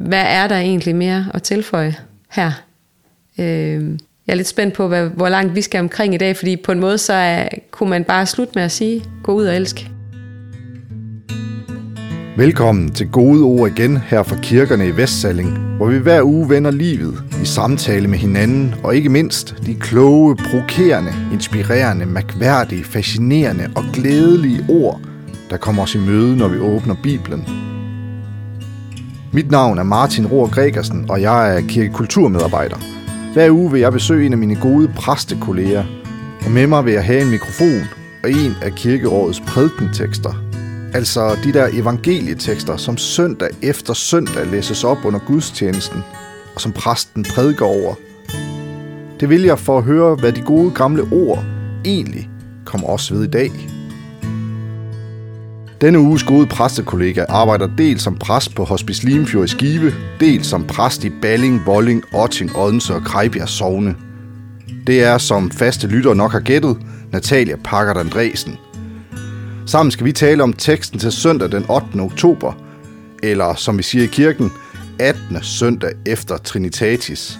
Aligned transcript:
hvad 0.00 0.24
er 0.26 0.48
der 0.48 0.56
egentlig 0.56 0.96
mere 0.96 1.26
at 1.34 1.42
tilføje 1.42 1.96
her? 2.30 2.52
Øh, 3.38 3.98
jeg 4.26 4.32
er 4.32 4.34
lidt 4.34 4.48
spændt 4.48 4.74
på, 4.74 4.88
hvad, 4.88 5.08
hvor 5.08 5.28
langt 5.28 5.54
vi 5.54 5.62
skal 5.62 5.80
omkring 5.80 6.14
i 6.14 6.18
dag, 6.18 6.36
fordi 6.36 6.56
på 6.56 6.72
en 6.72 6.80
måde 6.80 6.98
så 6.98 7.12
er, 7.12 7.48
kunne 7.70 7.90
man 7.90 8.04
bare 8.04 8.26
slutte 8.26 8.52
med 8.54 8.62
at 8.62 8.72
sige, 8.72 9.04
gå 9.22 9.32
ud 9.32 9.44
og 9.44 9.56
elsk. 9.56 9.90
Velkommen 12.36 12.92
til 12.92 13.10
Gode 13.10 13.42
Ord 13.42 13.70
igen 13.70 13.96
her 13.96 14.22
fra 14.22 14.36
kirkerne 14.42 14.88
i 14.88 14.96
Vestsalling, 14.96 15.58
hvor 15.76 15.86
vi 15.86 15.98
hver 15.98 16.22
uge 16.22 16.48
vender 16.48 16.70
livet 16.70 17.22
i 17.42 17.46
samtale 17.46 18.08
med 18.08 18.18
hinanden, 18.18 18.74
og 18.84 18.96
ikke 18.96 19.08
mindst 19.08 19.54
de 19.66 19.74
kloge, 19.74 20.36
provokerende, 20.36 21.12
inspirerende, 21.32 22.06
mærkværdige, 22.06 22.84
fascinerende 22.84 23.70
og 23.76 23.84
glædelige 23.92 24.64
ord, 24.68 25.00
der 25.50 25.56
kommer 25.56 25.82
os 25.82 25.94
i 25.94 25.98
møde, 25.98 26.36
når 26.36 26.48
vi 26.48 26.58
åbner 26.58 26.94
Bibelen. 27.02 27.73
Mit 29.34 29.50
navn 29.50 29.78
er 29.78 29.82
Martin 29.82 30.26
Rohr 30.26 30.50
Gregersen, 30.50 31.10
og 31.10 31.20
jeg 31.20 31.56
er 31.56 31.60
kirkekulturmedarbejder. 31.68 32.76
Hver 33.32 33.50
uge 33.50 33.72
vil 33.72 33.80
jeg 33.80 33.92
besøge 33.92 34.26
en 34.26 34.32
af 34.32 34.38
mine 34.38 34.60
gode 34.60 34.88
præstekolleger, 34.96 35.84
og 36.44 36.50
med 36.50 36.66
mig 36.66 36.84
vil 36.84 36.92
jeg 36.92 37.04
have 37.04 37.22
en 37.22 37.30
mikrofon 37.30 37.82
og 38.24 38.30
en 38.30 38.52
af 38.62 38.72
kirkerådets 38.72 39.40
prædikentekster. 39.40 40.34
Altså 40.92 41.36
de 41.44 41.52
der 41.52 41.68
evangelietekster, 41.72 42.76
som 42.76 42.96
søndag 42.96 43.48
efter 43.62 43.94
søndag 43.94 44.46
læses 44.46 44.84
op 44.84 44.98
under 45.04 45.20
gudstjenesten, 45.26 46.00
og 46.54 46.60
som 46.60 46.72
præsten 46.72 47.26
prædiker 47.34 47.64
over. 47.64 47.94
Det 49.20 49.28
vil 49.28 49.42
jeg 49.42 49.58
for 49.58 49.78
at 49.78 49.84
høre, 49.84 50.14
hvad 50.14 50.32
de 50.32 50.40
gode 50.40 50.70
gamle 50.70 51.02
ord 51.12 51.44
egentlig 51.84 52.30
kommer 52.64 52.88
os 52.88 53.12
ved 53.12 53.24
i 53.24 53.30
dag. 53.30 53.50
Denne 55.84 56.00
uges 56.00 56.22
gode 56.22 56.46
præstekollega 56.46 57.24
arbejder 57.28 57.68
dels 57.78 58.02
som 58.02 58.16
præst 58.16 58.54
på 58.54 58.64
Hospice 58.64 59.04
Limfjord 59.06 59.44
i 59.44 59.48
Skive, 59.48 59.92
dels 60.20 60.46
som 60.46 60.66
præst 60.66 61.04
i 61.04 61.10
Balling, 61.22 61.62
Volling, 61.66 62.04
Otting, 62.14 62.56
Odense 62.56 62.94
og 62.94 63.02
Krejbjerg 63.02 63.48
Sogne. 63.48 63.94
Det 64.86 65.02
er, 65.02 65.18
som 65.18 65.50
faste 65.50 65.86
lyttere 65.86 66.14
nok 66.14 66.32
har 66.32 66.40
gættet, 66.40 66.76
Natalia 67.12 67.56
Packard 67.56 67.96
Andresen. 67.96 68.58
Sammen 69.66 69.90
skal 69.90 70.06
vi 70.06 70.12
tale 70.12 70.42
om 70.42 70.52
teksten 70.52 70.98
til 70.98 71.12
søndag 71.12 71.52
den 71.52 71.64
8. 71.70 71.86
oktober, 72.00 72.52
eller 73.22 73.54
som 73.54 73.78
vi 73.78 73.82
siger 73.82 74.04
i 74.04 74.08
kirken, 74.12 74.52
18. 74.98 75.38
søndag 75.42 75.92
efter 76.06 76.36
Trinitatis. 76.36 77.38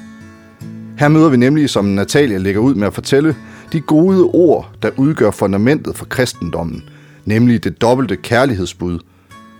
Her 0.98 1.08
møder 1.08 1.28
vi 1.28 1.36
nemlig, 1.36 1.70
som 1.70 1.84
Natalia 1.84 2.38
lægger 2.38 2.60
ud 2.60 2.74
med 2.74 2.86
at 2.86 2.94
fortælle, 2.94 3.36
de 3.72 3.80
gode 3.80 4.22
ord, 4.22 4.70
der 4.82 4.90
udgør 4.96 5.30
fundamentet 5.30 5.96
for 5.96 6.04
kristendommen– 6.04 6.82
nemlig 7.24 7.64
det 7.64 7.80
dobbelte 7.80 8.16
kærlighedsbud. 8.16 8.98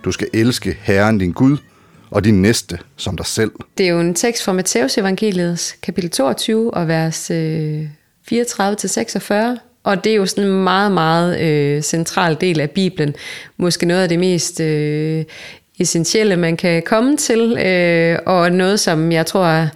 Du 0.03 0.11
skal 0.11 0.27
elske 0.33 0.77
Herren 0.81 1.17
din 1.17 1.31
Gud 1.31 1.57
og 2.11 2.23
din 2.23 2.41
næste 2.41 2.79
som 2.95 3.17
dig 3.17 3.25
selv. 3.25 3.51
Det 3.77 3.85
er 3.85 3.89
jo 3.89 3.99
en 3.99 4.13
tekst 4.13 4.43
fra 4.43 4.53
Matteus 4.53 4.97
evangeliets 4.97 5.71
kapitel 5.81 6.09
22 6.09 6.73
og 6.73 6.87
vers 6.87 7.31
øh, 7.31 7.81
34-46. 8.31 9.33
Og 9.83 10.03
det 10.03 10.11
er 10.11 10.15
jo 10.15 10.25
sådan 10.25 10.49
en 10.49 10.63
meget, 10.63 10.91
meget 10.91 11.41
øh, 11.41 11.81
central 11.81 12.37
del 12.41 12.59
af 12.59 12.69
Bibelen. 12.69 13.15
Måske 13.57 13.85
noget 13.85 14.01
af 14.01 14.09
det 14.09 14.19
mest 14.19 14.59
øh, 14.59 15.25
essentielle, 15.79 16.35
man 16.35 16.57
kan 16.57 16.83
komme 16.83 17.17
til. 17.17 17.57
Øh, 17.57 18.19
og 18.25 18.51
noget, 18.51 18.79
som 18.79 19.11
jeg 19.11 19.25
tror, 19.25 19.67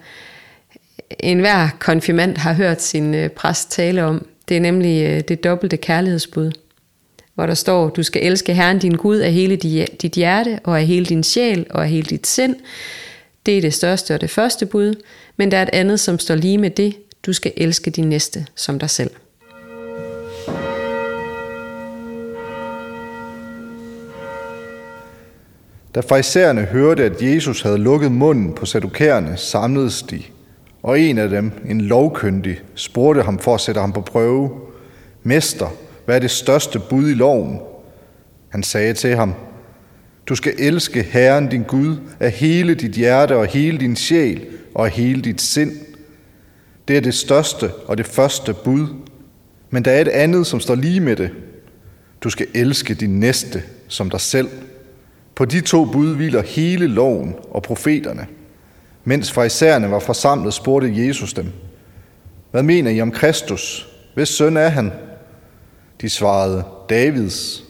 enhver 1.19 1.69
konfirmand 1.79 2.37
har 2.37 2.53
hørt 2.53 2.81
sin 2.81 3.15
øh, 3.15 3.29
præst 3.29 3.71
tale 3.71 4.03
om. 4.03 4.25
Det 4.49 4.57
er 4.57 4.61
nemlig 4.61 5.05
øh, 5.05 5.21
det 5.27 5.43
dobbelte 5.43 5.77
kærlighedsbud 5.77 6.51
hvor 7.39 7.45
der 7.45 7.53
står, 7.53 7.89
du 7.89 8.03
skal 8.03 8.25
elske 8.25 8.53
Herren 8.53 8.79
din 8.79 8.95
Gud 8.95 9.17
af 9.17 9.31
hele 9.31 9.55
dit 10.01 10.11
hjerte, 10.11 10.59
og 10.63 10.79
af 10.79 10.85
hele 10.85 11.05
din 11.05 11.23
sjæl, 11.23 11.65
og 11.69 11.83
af 11.83 11.89
hele 11.89 12.05
dit 12.05 12.27
sind. 12.27 12.55
Det 13.45 13.57
er 13.57 13.61
det 13.61 13.73
største 13.73 14.13
og 14.13 14.21
det 14.21 14.29
første 14.29 14.65
bud, 14.65 14.95
men 15.37 15.51
der 15.51 15.57
er 15.57 15.61
et 15.61 15.69
andet, 15.73 15.99
som 15.99 16.19
står 16.19 16.35
lige 16.35 16.57
med 16.57 16.69
det. 16.69 16.95
Du 17.25 17.33
skal 17.33 17.51
elske 17.57 17.91
din 17.91 18.09
næste 18.09 18.45
som 18.55 18.79
dig 18.79 18.89
selv. 18.89 19.11
Da 25.95 25.99
farisæerne 25.99 26.61
hørte, 26.61 27.03
at 27.03 27.21
Jesus 27.21 27.61
havde 27.61 27.77
lukket 27.77 28.11
munden 28.11 28.53
på 28.53 28.65
sadukærerne, 28.65 29.37
samledes 29.37 30.01
de, 30.01 30.21
og 30.83 30.99
en 30.99 31.17
af 31.17 31.29
dem, 31.29 31.51
en 31.69 31.81
lovkyndig, 31.81 32.59
spurgte 32.75 33.21
ham 33.21 33.39
for 33.39 33.55
at 33.55 33.61
sætte 33.61 33.81
ham 33.81 33.93
på 33.93 34.01
prøve. 34.01 34.49
Mester, 35.23 35.67
hvad 36.09 36.15
er 36.15 36.19
det 36.19 36.31
største 36.31 36.79
bud 36.79 37.09
i 37.09 37.13
loven? 37.13 37.59
Han 38.49 38.63
sagde 38.63 38.93
til 38.93 39.15
ham, 39.15 39.33
du 40.25 40.35
skal 40.35 40.53
elske 40.59 41.03
Herren 41.03 41.49
din 41.49 41.63
Gud 41.63 41.97
af 42.19 42.31
hele 42.31 42.75
dit 42.75 42.91
hjerte 42.91 43.35
og 43.35 43.45
hele 43.45 43.77
din 43.77 43.95
sjæl 43.95 44.47
og 44.75 44.85
af 44.85 44.91
hele 44.91 45.21
dit 45.21 45.41
sind. 45.41 45.71
Det 46.87 46.97
er 46.97 47.01
det 47.01 47.13
største 47.13 47.71
og 47.87 47.97
det 47.97 48.05
første 48.05 48.53
bud. 48.53 48.87
Men 49.69 49.85
der 49.85 49.91
er 49.91 50.01
et 50.01 50.07
andet, 50.07 50.47
som 50.47 50.59
står 50.59 50.75
lige 50.75 50.99
med 50.99 51.15
det. 51.15 51.29
Du 52.23 52.29
skal 52.29 52.47
elske 52.53 52.93
din 52.93 53.19
næste 53.19 53.63
som 53.87 54.09
dig 54.09 54.21
selv. 54.21 54.49
På 55.35 55.45
de 55.45 55.61
to 55.61 55.85
bud 55.85 56.15
hviler 56.15 56.41
hele 56.41 56.87
loven 56.87 57.35
og 57.51 57.63
profeterne. 57.63 58.27
Mens 59.03 59.31
farisæerne 59.31 59.91
var 59.91 59.99
forsamlet, 59.99 60.53
spurgte 60.53 61.07
Jesus 61.07 61.33
dem, 61.33 61.47
Hvad 62.51 62.63
mener 62.63 62.91
I 62.91 63.01
om 63.01 63.11
Kristus? 63.11 63.89
Hvis 64.15 64.29
søn 64.29 64.57
er 64.57 64.69
han? 64.69 64.91
De 66.01 66.09
svarede, 66.09 66.63
Davids. 66.89 67.63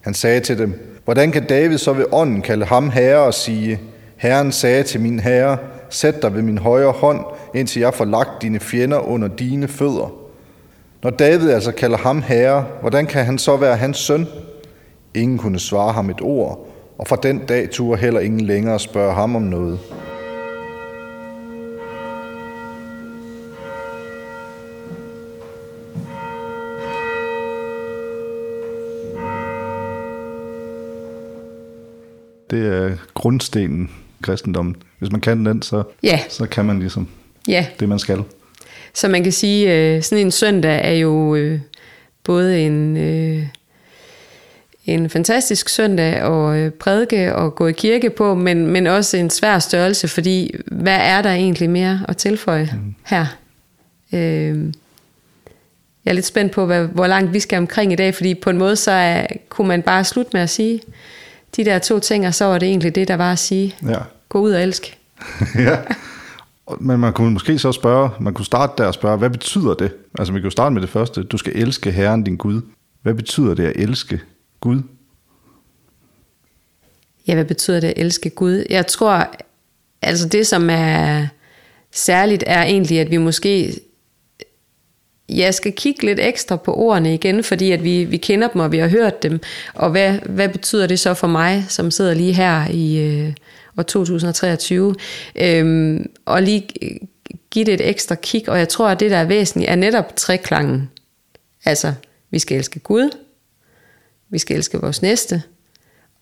Han 0.00 0.14
sagde 0.14 0.40
til 0.40 0.58
dem, 0.58 1.00
hvordan 1.04 1.32
kan 1.32 1.46
David 1.46 1.78
så 1.78 1.92
ved 1.92 2.04
ånden 2.12 2.42
kalde 2.42 2.64
ham 2.64 2.90
herre 2.90 3.18
og 3.18 3.34
sige, 3.34 3.80
Herren 4.16 4.52
sagde 4.52 4.82
til 4.82 5.00
min 5.00 5.20
herre, 5.20 5.58
sæt 5.90 6.22
dig 6.22 6.34
ved 6.34 6.42
min 6.42 6.58
højre 6.58 6.92
hånd, 6.92 7.20
indtil 7.54 7.80
jeg 7.80 7.94
får 7.94 8.04
lagt 8.04 8.42
dine 8.42 8.60
fjender 8.60 8.98
under 8.98 9.28
dine 9.28 9.68
fødder. 9.68 10.12
Når 11.02 11.10
David 11.10 11.50
altså 11.50 11.72
kalder 11.72 11.96
ham 11.98 12.22
herre, 12.22 12.66
hvordan 12.80 13.06
kan 13.06 13.24
han 13.24 13.38
så 13.38 13.56
være 13.56 13.76
hans 13.76 13.98
søn? 13.98 14.26
Ingen 15.14 15.38
kunne 15.38 15.58
svare 15.58 15.92
ham 15.92 16.10
et 16.10 16.20
ord, 16.22 16.68
og 16.98 17.06
fra 17.06 17.16
den 17.22 17.38
dag 17.38 17.70
turde 17.70 18.00
heller 18.00 18.20
ingen 18.20 18.40
længere 18.40 18.78
spørge 18.78 19.14
ham 19.14 19.36
om 19.36 19.42
noget. 19.42 19.78
Det 32.56 32.66
er 32.66 32.96
grundstenen 33.14 33.90
kristendommen. 34.22 34.76
Hvis 34.98 35.12
man 35.12 35.20
kan 35.20 35.46
den, 35.46 35.62
så, 35.62 35.82
ja. 36.02 36.20
så 36.28 36.46
kan 36.46 36.64
man 36.64 36.78
ligesom 36.78 37.08
ja. 37.48 37.66
det, 37.80 37.88
man 37.88 37.98
skal. 37.98 38.22
Så 38.94 39.08
man 39.08 39.22
kan 39.22 39.32
sige, 39.32 39.74
øh, 39.74 40.02
sådan 40.02 40.24
en 40.24 40.30
søndag 40.30 40.80
er 40.84 40.92
jo 40.92 41.34
øh, 41.34 41.60
både 42.24 42.60
en, 42.60 42.96
øh, 42.96 43.42
en 44.84 45.10
fantastisk 45.10 45.68
søndag 45.68 46.14
at 46.14 46.74
prædike 46.74 47.34
og 47.34 47.54
gå 47.54 47.66
i 47.66 47.72
kirke 47.72 48.10
på, 48.10 48.34
men, 48.34 48.66
men 48.66 48.86
også 48.86 49.16
en 49.16 49.30
svær 49.30 49.58
størrelse, 49.58 50.08
fordi 50.08 50.54
hvad 50.66 50.98
er 51.00 51.22
der 51.22 51.30
egentlig 51.30 51.70
mere 51.70 52.00
at 52.08 52.16
tilføje 52.16 52.70
mm. 52.72 52.94
her? 53.06 53.26
jeg 56.04 56.10
er 56.10 56.14
lidt 56.14 56.26
spændt 56.26 56.52
på, 56.52 56.66
hvad, 56.66 56.86
hvor 56.86 57.06
langt 57.06 57.32
vi 57.32 57.40
skal 57.40 57.58
omkring 57.58 57.92
i 57.92 57.96
dag, 57.96 58.14
fordi 58.14 58.34
på 58.34 58.50
en 58.50 58.58
måde 58.58 58.76
så 58.76 58.90
er, 58.90 59.26
kunne 59.48 59.68
man 59.68 59.82
bare 59.82 60.04
slutte 60.04 60.30
med 60.32 60.40
at 60.40 60.50
sige, 60.50 60.80
de 61.56 61.64
der 61.64 61.78
to 61.78 61.98
ting, 61.98 62.26
og 62.26 62.34
så 62.34 62.44
var 62.44 62.58
det 62.58 62.68
egentlig 62.68 62.94
det, 62.94 63.08
der 63.08 63.16
var 63.16 63.32
at 63.32 63.38
sige. 63.38 63.74
Ja. 63.88 63.98
Gå 64.28 64.40
ud 64.40 64.52
og 64.52 64.62
elsk. 64.62 64.98
ja. 65.58 65.78
Men 66.80 67.00
man 67.00 67.12
kunne 67.12 67.30
måske 67.30 67.58
så 67.58 67.72
spørge, 67.72 68.10
man 68.20 68.34
kunne 68.34 68.44
starte 68.44 68.72
der 68.78 68.86
og 68.86 68.94
spørge, 68.94 69.18
hvad 69.18 69.30
betyder 69.30 69.74
det? 69.74 69.92
Altså 70.18 70.32
vi 70.32 70.40
jo 70.40 70.50
starte 70.50 70.72
med 70.72 70.82
det 70.82 70.90
første. 70.90 71.22
Du 71.22 71.36
skal 71.36 71.52
elske 71.56 71.90
Herren 71.90 72.24
din 72.24 72.36
Gud. 72.36 72.60
Hvad 73.02 73.14
betyder 73.14 73.54
det 73.54 73.66
at 73.66 73.72
elske 73.76 74.20
Gud? 74.60 74.82
Ja, 77.26 77.34
hvad 77.34 77.44
betyder 77.44 77.80
det 77.80 77.88
at 77.88 77.94
elske 77.96 78.30
Gud? 78.30 78.64
Jeg 78.70 78.86
tror, 78.86 79.30
altså 80.02 80.28
det 80.28 80.46
som 80.46 80.70
er 80.70 81.26
særligt, 81.92 82.44
er 82.46 82.62
egentlig, 82.62 83.00
at 83.00 83.10
vi 83.10 83.16
måske 83.16 83.80
jeg 85.28 85.54
skal 85.54 85.72
kigge 85.72 86.06
lidt 86.06 86.20
ekstra 86.20 86.56
på 86.56 86.74
ordene 86.74 87.14
igen, 87.14 87.44
fordi 87.44 87.72
at 87.72 87.84
vi, 87.84 88.04
vi 88.04 88.16
kender 88.16 88.48
dem, 88.48 88.60
og 88.60 88.72
vi 88.72 88.78
har 88.78 88.88
hørt 88.88 89.22
dem. 89.22 89.40
Og 89.74 89.90
hvad, 89.90 90.18
hvad 90.18 90.48
betyder 90.48 90.86
det 90.86 91.00
så 91.00 91.14
for 91.14 91.26
mig, 91.26 91.64
som 91.68 91.90
sidder 91.90 92.14
lige 92.14 92.32
her 92.32 92.68
i 92.70 92.98
øh, 92.98 93.32
år 93.78 93.82
2023? 93.82 94.94
Øhm, 95.36 96.10
og 96.24 96.42
lige 96.42 96.68
give 97.50 97.64
det 97.64 97.74
et 97.74 97.88
ekstra 97.88 98.14
kig, 98.14 98.48
og 98.48 98.58
jeg 98.58 98.68
tror, 98.68 98.88
at 98.88 99.00
det, 99.00 99.10
der 99.10 99.16
er 99.16 99.24
væsentligt, 99.24 99.70
er 99.70 99.74
netop 99.74 100.16
treklangen. 100.16 100.90
Altså, 101.64 101.94
vi 102.30 102.38
skal 102.38 102.58
elske 102.58 102.80
Gud, 102.80 103.10
vi 104.28 104.38
skal 104.38 104.56
elske 104.56 104.78
vores 104.78 105.02
næste, 105.02 105.42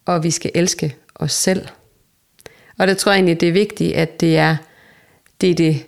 og 0.04 0.22
vi 0.22 0.30
skal 0.30 0.50
elske 0.54 0.96
os 1.14 1.32
selv. 1.32 1.66
Og 2.78 2.86
det 2.86 2.98
tror 2.98 3.12
jeg 3.12 3.16
egentlig, 3.16 3.40
det 3.40 3.48
er 3.48 3.52
vigtigt, 3.52 3.94
at 3.94 4.20
det 4.20 4.36
er 4.38 4.56
det, 5.40 5.50
er 5.50 5.54
det 5.54 5.84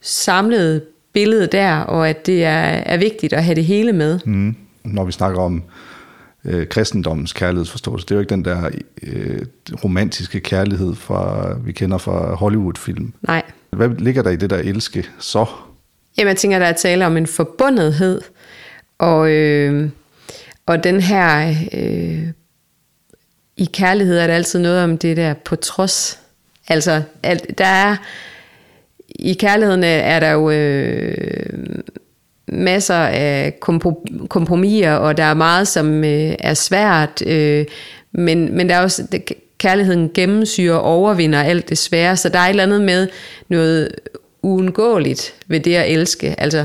samlede 0.00 0.84
billede 1.14 1.46
der, 1.46 1.76
og 1.76 2.08
at 2.08 2.26
det 2.26 2.44
er, 2.44 2.82
er 2.86 2.96
vigtigt 2.96 3.32
at 3.32 3.44
have 3.44 3.54
det 3.54 3.64
hele 3.64 3.92
med. 3.92 4.20
Mm. 4.24 4.56
Når 4.84 5.04
vi 5.04 5.12
snakker 5.12 5.40
om 5.40 5.62
øh, 6.44 6.66
kristendommens 6.66 7.32
kærlighedsforståelse. 7.32 8.06
Det 8.06 8.10
er 8.10 8.14
jo 8.14 8.20
ikke 8.20 8.30
den 8.30 8.44
der 8.44 8.70
øh, 9.02 9.40
romantiske 9.84 10.40
kærlighed, 10.40 10.94
fra, 10.94 11.52
vi 11.64 11.72
kender 11.72 11.98
fra 11.98 12.34
Hollywood-film. 12.34 13.12
Nej. 13.22 13.42
Hvad 13.70 13.88
ligger 13.88 14.22
der 14.22 14.30
i 14.30 14.36
det 14.36 14.50
der 14.50 14.58
elske 14.58 15.06
så? 15.18 15.46
Jamen, 16.18 16.28
jeg 16.28 16.36
tænker, 16.36 16.58
der 16.58 16.66
er 16.66 16.72
tale 16.72 17.06
om 17.06 17.16
en 17.16 17.26
forbundethed, 17.26 18.20
og, 18.98 19.30
øh, 19.30 19.90
og 20.66 20.84
den 20.84 21.00
her, 21.00 21.54
øh, 21.72 22.28
i 23.56 23.64
kærlighed 23.72 24.18
er 24.18 24.26
der 24.26 24.34
altid 24.34 24.58
noget 24.58 24.84
om 24.84 24.98
det 24.98 25.16
der 25.16 25.34
på 25.34 25.56
trods. 25.56 26.18
Altså, 26.68 27.02
at 27.22 27.46
der 27.58 27.66
er, 27.66 27.96
i 29.18 29.34
kærligheden 29.34 29.84
er 29.84 30.20
der 30.20 30.30
jo 30.30 30.50
øh, 30.50 31.16
masser 32.48 32.94
af 32.94 33.60
kompromiser, 34.28 34.92
og 34.92 35.16
der 35.16 35.24
er 35.24 35.34
meget, 35.34 35.68
som 35.68 36.04
øh, 36.04 36.34
er 36.38 36.54
svært, 36.54 37.26
øh, 37.26 37.64
men, 38.12 38.56
men 38.56 38.68
der 38.68 38.74
er 38.74 38.80
også, 38.80 39.06
det, 39.12 39.32
kærligheden 39.58 40.10
gennemsyrer 40.14 40.74
og 40.74 40.82
overvinder 40.82 41.42
alt 41.42 41.68
det 41.68 41.78
svære, 41.78 42.16
så 42.16 42.28
der 42.28 42.38
er 42.38 42.44
et 42.44 42.50
eller 42.50 42.62
andet 42.62 42.82
med 42.82 43.08
noget 43.48 43.88
uundgåeligt 44.42 45.34
ved 45.46 45.60
det 45.60 45.74
at 45.74 45.92
elske. 45.92 46.34
Altså, 46.38 46.64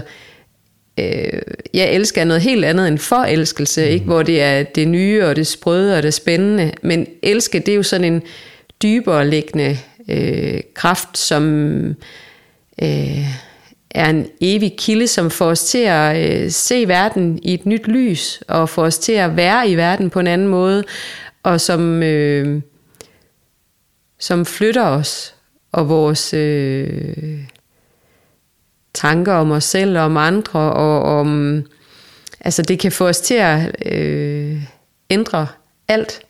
øh, 1.00 1.42
jeg 1.74 1.92
elsker 1.92 2.24
noget 2.24 2.42
helt 2.42 2.66
andet 2.66 2.88
end 2.88 2.98
forelskelse, 2.98 3.86
mm. 3.86 3.92
ikke? 3.92 4.06
hvor 4.06 4.24
det 4.24 4.42
er 4.42 4.64
det 4.64 4.88
nye 4.88 5.26
og 5.26 5.36
det 5.36 5.48
sprøde 5.48 5.98
og 5.98 6.04
det 6.04 6.14
spændende, 6.14 6.72
men 6.82 7.08
elske, 7.22 7.60
det 7.60 7.72
er 7.72 7.76
jo 7.76 7.84
sådan 7.84 8.14
en 8.14 8.22
dybere 8.84 9.28
liggende 9.30 9.78
øh, 10.10 10.62
kraft, 10.74 11.18
som 11.18 11.96
øh, 12.82 13.26
er 13.92 14.10
en 14.10 14.28
evig 14.42 14.76
kilde, 14.78 15.08
som 15.08 15.32
får 15.32 15.46
os 15.46 15.64
til 15.64 15.78
at 15.78 16.42
øh, 16.44 16.52
se 16.52 16.88
verden 16.88 17.40
i 17.44 17.54
et 17.54 17.66
nyt 17.66 17.88
lys, 17.88 18.44
og 18.48 18.70
får 18.70 18.84
os 18.84 18.98
til 18.98 19.12
at 19.12 19.36
være 19.36 19.70
i 19.70 19.76
verden 19.76 20.10
på 20.10 20.20
en 20.20 20.28
anden 20.28 20.48
måde, 20.48 20.84
og 21.44 21.62
som, 21.62 22.04
øh, 22.04 22.62
som 24.20 24.46
flytter 24.46 24.86
os 24.86 25.36
og 25.72 25.90
vores 25.90 26.34
øh, 26.34 27.40
tanker 28.94 29.34
om 29.34 29.52
os 29.52 29.64
selv 29.64 29.98
og 29.98 30.04
om 30.04 30.18
andre, 30.18 30.60
og 30.60 31.20
om, 31.20 31.64
altså 32.40 32.62
det 32.62 32.80
kan 32.80 32.92
få 32.92 33.08
os 33.08 33.20
til 33.20 33.34
at 33.34 33.86
øh, 33.86 34.62
ændre 35.10 35.48
alt, 35.88 36.22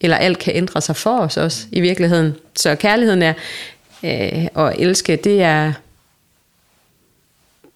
eller 0.00 0.16
alt 0.16 0.38
kan 0.38 0.56
ændre 0.56 0.80
sig 0.80 0.96
for 0.96 1.18
os 1.18 1.36
også 1.36 1.66
i 1.72 1.80
virkeligheden. 1.80 2.34
Så 2.56 2.74
kærligheden 2.74 3.22
er, 3.22 3.34
øh, 4.04 4.46
og 4.54 4.74
elske, 4.78 5.16
det 5.16 5.42
er, 5.42 5.72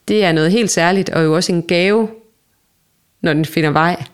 det 0.09 0.25
er 0.25 0.33
noget 0.33 0.53
helt 0.53 0.71
særligt, 0.71 1.11
og 1.11 1.25
jo 1.25 1.35
også 1.35 1.53
en 1.53 1.63
gave, 1.63 2.09
når 3.21 3.33
den 3.33 3.45
finder 3.45 3.71
vej. 3.71 4.05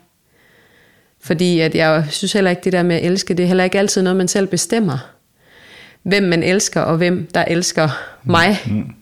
Fordi 1.19 1.59
at 1.59 1.75
jeg 1.75 2.05
synes 2.09 2.33
heller 2.33 2.49
ikke, 2.49 2.61
det 2.63 2.73
der 2.73 2.83
med 2.83 2.95
at 2.95 3.05
elske, 3.05 3.33
det 3.33 3.43
er 3.43 3.47
heller 3.47 3.63
ikke 3.63 3.79
altid 3.79 4.01
noget, 4.01 4.17
man 4.17 4.27
selv 4.27 4.47
bestemmer. 4.47 4.97
Hvem 6.03 6.23
man 6.23 6.43
elsker, 6.43 6.81
og 6.81 6.97
hvem 6.97 7.27
der 7.33 7.45
elsker 7.45 7.89
mig. 8.23 8.57
Mm. 8.65 8.95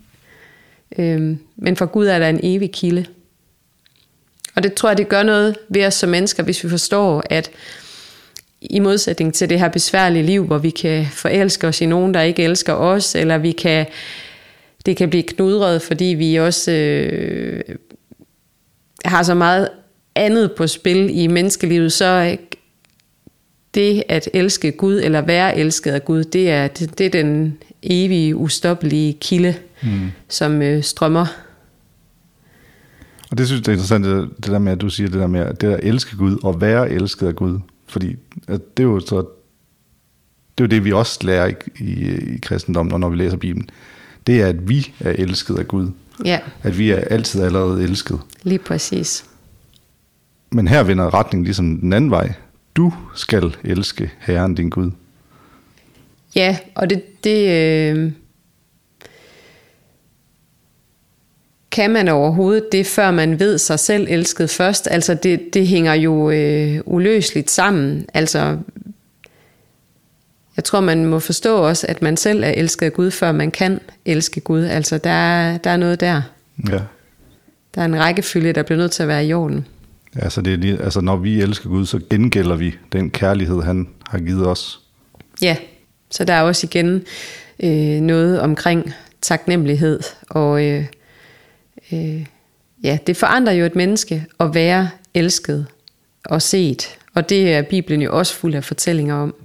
Øhm, 0.97 1.39
men 1.56 1.75
for 1.75 1.85
Gud 1.85 2.07
er 2.07 2.19
der 2.19 2.29
en 2.29 2.39
evig 2.44 2.71
kilde. 2.71 3.06
Og 4.56 4.63
det 4.63 4.73
tror 4.73 4.89
jeg, 4.89 4.97
det 4.97 5.09
gør 5.09 5.23
noget 5.23 5.57
ved 5.69 5.85
os 5.85 5.94
som 5.94 6.09
mennesker, 6.09 6.44
hvis 6.44 6.63
vi 6.63 6.69
forstår, 6.69 7.23
at 7.29 7.51
i 8.61 8.79
modsætning 8.79 9.33
til 9.33 9.50
det 9.50 9.59
her 9.59 9.69
besværlige 9.69 10.23
liv, 10.23 10.45
hvor 10.45 10.57
vi 10.57 10.69
kan 10.69 11.06
forelske 11.06 11.67
os 11.67 11.81
i 11.81 11.85
nogen, 11.85 12.13
der 12.13 12.21
ikke 12.21 12.44
elsker 12.44 12.73
os, 12.73 13.15
eller 13.15 13.38
vi 13.38 13.51
kan, 13.51 13.85
det 14.85 14.97
kan 14.97 15.09
blive 15.09 15.23
knudret, 15.23 15.81
fordi 15.81 16.06
vi 16.06 16.35
også 16.35 16.71
øh, 16.71 17.61
har 19.06 19.23
så 19.23 19.33
meget 19.33 19.69
andet 20.15 20.51
på 20.51 20.67
spil 20.67 21.19
i 21.19 21.27
menneskelivet, 21.27 21.94
så 21.94 22.38
det 23.73 24.03
at 24.09 24.29
elske 24.33 24.71
Gud, 24.71 25.01
eller 25.03 25.21
være 25.21 25.57
elsket 25.57 25.91
af 25.91 26.06
Gud, 26.06 26.23
det 26.23 26.50
er, 26.50 26.67
det, 26.67 26.97
det 26.97 27.06
er 27.06 27.09
den 27.09 27.57
evige, 27.83 28.35
ustoppelige 28.35 29.13
kilde, 29.13 29.56
mm. 29.83 30.11
som 30.29 30.61
øh, 30.61 30.83
strømmer. 30.83 31.25
Og 33.31 33.38
det 33.38 33.47
synes 33.47 33.61
jeg 33.61 33.67
er 33.67 33.73
interessant, 33.73 34.06
det, 34.06 34.29
det 34.38 34.51
der 34.51 34.59
med, 34.59 34.71
at 34.71 34.81
du 34.81 34.89
siger 34.89 35.09
det 35.09 35.19
der 35.19 35.27
med, 35.27 35.53
det 35.53 35.73
at 35.73 35.79
elske 35.83 36.17
Gud, 36.17 36.38
og 36.44 36.61
være 36.61 36.89
elsket 36.89 37.27
af 37.27 37.35
Gud. 37.35 37.59
Fordi 37.89 38.15
at 38.47 38.77
det 38.77 38.83
er 38.83 38.88
jo 38.88 39.00
så 39.00 39.25
det 40.57 40.63
er 40.63 40.68
jo 40.68 40.77
det, 40.77 40.86
vi 40.86 40.91
også 40.91 41.19
lærer 41.21 41.47
i, 41.47 41.53
i, 41.80 42.15
i 42.36 42.38
kristendommen, 42.41 42.94
og 42.94 43.00
når 43.00 43.09
vi 43.09 43.15
læser 43.15 43.38
Bibelen. 43.38 43.69
Det 44.27 44.41
er, 44.41 44.47
at 44.47 44.69
vi 44.69 44.91
er 45.00 45.12
elsket 45.12 45.59
af 45.59 45.68
Gud. 45.68 45.91
Ja. 46.25 46.39
At 46.63 46.77
vi 46.77 46.91
er 46.91 47.00
altid 47.00 47.44
allerede 47.44 47.83
elsket. 47.83 48.19
Lige 48.44 48.59
præcis. 48.59 49.25
Men 50.51 50.68
her 50.68 50.83
vender 50.83 51.13
retningen 51.13 51.45
ligesom 51.45 51.77
den 51.77 51.94
anden 51.94 52.12
vej. 52.12 52.33
Du 52.75 52.94
skal 53.15 53.56
elske 53.63 54.12
Herren 54.19 54.56
din 54.56 54.69
Gud. 54.69 54.92
Ja, 56.35 56.57
og 56.75 56.89
det, 56.89 57.24
det 57.24 57.50
øh, 57.95 58.12
kan 61.71 61.92
man 61.92 62.07
overhovedet 62.07 62.71
det, 62.71 62.88
før 62.88 63.12
man 63.12 63.39
ved 63.39 63.57
sig 63.57 63.80
selv 63.80 64.07
elsket 64.10 64.50
først. 64.50 64.88
Altså 64.92 65.13
det, 65.13 65.54
det 65.54 65.68
hænger 65.68 65.94
jo 65.94 66.30
øh, 66.30 66.80
uløseligt 66.86 67.51
sammen. 67.51 68.06
Altså 68.13 68.57
jeg 70.57 70.63
tror, 70.63 70.80
man 70.80 71.06
må 71.06 71.19
forstå 71.19 71.57
også, 71.57 71.88
at 71.89 72.01
man 72.01 72.18
selv 72.18 72.44
er 72.44 72.50
elsket 72.50 72.86
af 72.86 72.94
Gud, 72.94 73.12
før 73.12 73.31
man 73.31 73.51
kan 73.51 73.80
elske 74.06 74.42
Gud. 74.42 74.63
Altså 74.63 74.98
der 74.98 75.10
er, 75.10 75.57
der 75.57 75.69
er 75.69 75.77
noget 75.77 76.00
der. 76.00 76.21
Ja. 76.69 76.80
Der 77.75 77.81
er 77.81 77.86
en 77.86 78.00
rækkefølge, 78.00 78.54
der 78.54 78.63
bliver 78.63 78.77
nødt 78.77 78.92
til 78.92 79.04
at 79.04 79.07
være 79.07 79.25
i 79.25 79.30
jorden. 79.30 79.68
Altså, 80.16 80.42
det 80.42 80.54
er 80.54 80.57
lige, 80.57 80.81
altså 80.83 81.01
når 81.01 81.16
vi 81.16 81.42
elsker 81.42 81.69
Gud, 81.69 81.86
så 81.86 82.00
gengælder 82.10 82.56
vi 82.56 82.75
den 82.92 83.10
kærlighed, 83.10 83.62
han 83.62 83.88
har 84.07 84.19
givet 84.19 84.48
os. 84.48 84.80
Ja, 85.42 85.56
så 86.12 86.24
der 86.24 86.33
er 86.33 86.42
også 86.42 86.68
igen 86.68 87.04
øh, 87.63 88.01
noget 88.01 88.39
omkring 88.39 88.94
taknemmelighed. 89.21 90.00
Og 90.30 90.66
øh, 90.66 90.86
øh, 91.94 92.25
ja, 92.83 92.97
det 93.07 93.18
forandrer 93.18 93.53
jo 93.53 93.65
et 93.65 93.75
menneske 93.75 94.25
at 94.39 94.53
være 94.53 94.89
elsket 95.13 95.65
og 96.25 96.41
set. 96.41 96.88
Og 97.13 97.30
det 97.30 97.53
er 97.53 97.62
Bibelen 97.62 98.01
jo 98.01 98.18
også 98.18 98.36
fuld 98.36 98.56
af 98.56 98.63
fortællinger 98.63 99.15
om. 99.15 99.36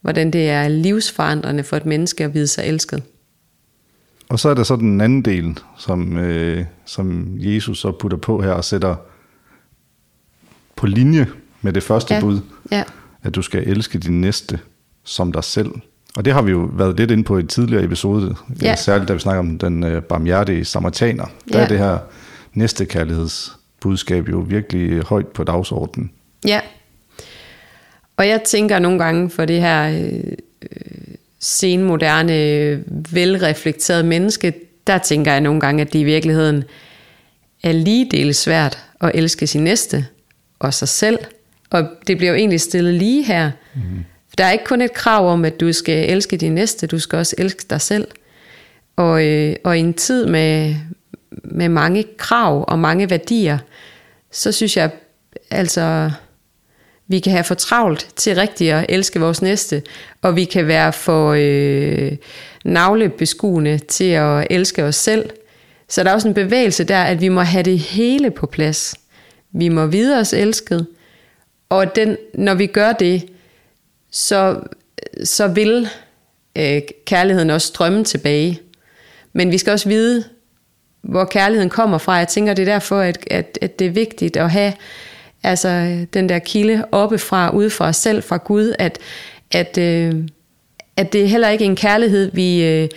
Hvordan 0.00 0.30
det 0.30 0.50
er 0.50 0.68
livsforandrende 0.68 1.64
for 1.64 1.76
et 1.76 1.86
menneske 1.86 2.24
at 2.24 2.34
vide 2.34 2.46
sig 2.46 2.64
elsket. 2.64 3.02
Og 4.28 4.38
så 4.38 4.48
er 4.48 4.54
der 4.54 4.62
så 4.62 4.76
den 4.76 5.00
anden 5.00 5.22
del, 5.22 5.58
som, 5.78 6.16
øh, 6.16 6.64
som 6.84 7.34
Jesus 7.38 7.80
så 7.80 7.92
putter 7.92 8.18
på 8.18 8.42
her 8.42 8.50
og 8.50 8.64
sætter 8.64 8.96
på 10.76 10.86
linje 10.86 11.26
med 11.62 11.72
det 11.72 11.82
første 11.82 12.14
ja. 12.14 12.20
bud. 12.20 12.40
Ja. 12.70 12.84
At 13.22 13.34
du 13.34 13.42
skal 13.42 13.68
elske 13.68 13.98
din 13.98 14.20
næste 14.20 14.58
som 15.04 15.32
dig 15.32 15.44
selv. 15.44 15.70
Og 16.16 16.24
det 16.24 16.32
har 16.32 16.42
vi 16.42 16.50
jo 16.50 16.70
været 16.72 16.96
lidt 16.96 17.10
inde 17.10 17.24
på 17.24 17.36
i 17.36 17.40
et 17.40 17.48
tidligere 17.48 17.84
episode, 17.84 18.34
ja. 18.62 18.76
særligt 18.76 19.08
da 19.08 19.12
vi 19.12 19.18
snakker 19.18 19.38
om 19.38 19.58
den 19.58 19.84
øh, 19.84 20.02
barmhjertige 20.02 20.64
samaritaner. 20.64 21.24
Der 21.52 21.58
ja. 21.58 21.64
er 21.64 21.68
det 21.68 21.78
her 21.78 21.98
næste 22.54 22.84
kærlighedsbudskab 22.84 24.28
jo 24.28 24.38
virkelig 24.38 25.02
højt 25.02 25.26
på 25.26 25.44
dagsordenen. 25.44 26.10
Ja, 26.46 26.60
og 28.20 28.28
jeg 28.28 28.42
tænker 28.42 28.78
nogle 28.78 28.98
gange 28.98 29.30
for 29.30 29.44
det 29.44 29.60
her 29.60 30.00
øh, 30.00 30.32
senmoderne, 31.38 32.84
velreflekterede 33.12 34.04
menneske, 34.04 34.54
der 34.86 34.98
tænker 34.98 35.32
jeg 35.32 35.40
nogle 35.40 35.60
gange, 35.60 35.80
at 35.80 35.92
det 35.92 35.98
i 35.98 36.04
virkeligheden 36.04 36.64
er 37.62 37.72
lige 37.72 38.08
del 38.10 38.34
svært 38.34 38.78
at 39.00 39.10
elske 39.14 39.46
sin 39.46 39.64
næste 39.64 40.06
og 40.58 40.74
sig 40.74 40.88
selv. 40.88 41.18
Og 41.70 41.88
det 42.06 42.16
bliver 42.16 42.30
jo 42.30 42.36
egentlig 42.36 42.60
stillet 42.60 42.94
lige 42.94 43.24
her. 43.24 43.50
Mm. 43.74 43.80
Der 44.40 44.46
er 44.46 44.52
ikke 44.52 44.64
kun 44.64 44.80
et 44.80 44.92
krav 44.92 45.32
om, 45.32 45.44
at 45.44 45.60
du 45.60 45.72
skal 45.72 46.10
elske 46.10 46.36
din 46.36 46.54
næste, 46.54 46.86
du 46.86 46.98
skal 46.98 47.18
også 47.18 47.34
elske 47.38 47.64
dig 47.70 47.80
selv. 47.80 48.08
Og, 48.96 49.26
øh, 49.26 49.56
og 49.64 49.78
i 49.78 49.80
en 49.80 49.94
tid 49.94 50.26
med, 50.26 50.74
med 51.30 51.68
mange 51.68 52.04
krav 52.16 52.64
og 52.68 52.78
mange 52.78 53.10
værdier, 53.10 53.58
så 54.30 54.52
synes 54.52 54.76
jeg 54.76 54.90
altså, 55.50 56.10
vi 57.08 57.18
kan 57.18 57.32
have 57.32 57.44
for 57.44 57.54
travlt 57.54 58.08
til 58.16 58.34
rigtigt 58.34 58.72
at 58.72 58.86
elske 58.88 59.20
vores 59.20 59.42
næste, 59.42 59.82
og 60.22 60.36
vi 60.36 60.44
kan 60.44 60.66
være 60.66 60.92
for 60.92 61.34
øh, 61.38 62.12
navlebeskuende 62.64 63.78
til 63.78 64.10
at 64.10 64.46
elske 64.50 64.84
os 64.84 64.96
selv. 64.96 65.30
Så 65.88 66.04
der 66.04 66.10
er 66.10 66.14
også 66.14 66.28
en 66.28 66.34
bevægelse 66.34 66.84
der, 66.84 67.02
at 67.02 67.20
vi 67.20 67.28
må 67.28 67.40
have 67.40 67.62
det 67.62 67.78
hele 67.78 68.30
på 68.30 68.46
plads. 68.46 68.94
Vi 69.52 69.68
må 69.68 69.86
vide 69.86 70.20
os 70.20 70.32
elsket, 70.32 70.86
og 71.68 71.96
den, 71.96 72.16
når 72.34 72.54
vi 72.54 72.66
gør 72.66 72.92
det, 72.92 73.30
så, 74.10 74.60
så 75.24 75.48
vil 75.48 75.88
øh, 76.56 76.80
kærligheden 77.04 77.50
også 77.50 77.66
strømme 77.66 78.04
tilbage. 78.04 78.60
Men 79.32 79.52
vi 79.52 79.58
skal 79.58 79.72
også 79.72 79.88
vide, 79.88 80.24
hvor 81.02 81.24
kærligheden 81.24 81.70
kommer 81.70 81.98
fra. 81.98 82.12
Jeg 82.12 82.28
tænker, 82.28 82.54
det 82.54 82.68
er 82.68 82.72
derfor, 82.72 83.00
at, 83.00 83.18
at, 83.30 83.58
at 83.60 83.78
det 83.78 83.86
er 83.86 83.90
vigtigt 83.90 84.36
at 84.36 84.50
have 84.50 84.72
altså, 85.42 85.98
den 86.14 86.28
der 86.28 86.38
kilde 86.38 86.84
oppefra, 86.92 87.50
ude 87.50 87.70
fra 87.70 87.88
os 87.88 87.96
selv, 87.96 88.22
fra 88.22 88.36
Gud, 88.36 88.74
at, 88.78 88.98
at, 89.50 89.78
øh, 89.78 90.14
at 90.96 91.12
det 91.12 91.22
er 91.22 91.26
heller 91.26 91.48
ikke 91.48 91.64
en 91.64 91.76
kærlighed, 91.76 92.30
vi, 92.32 92.64
øh, 92.64 92.88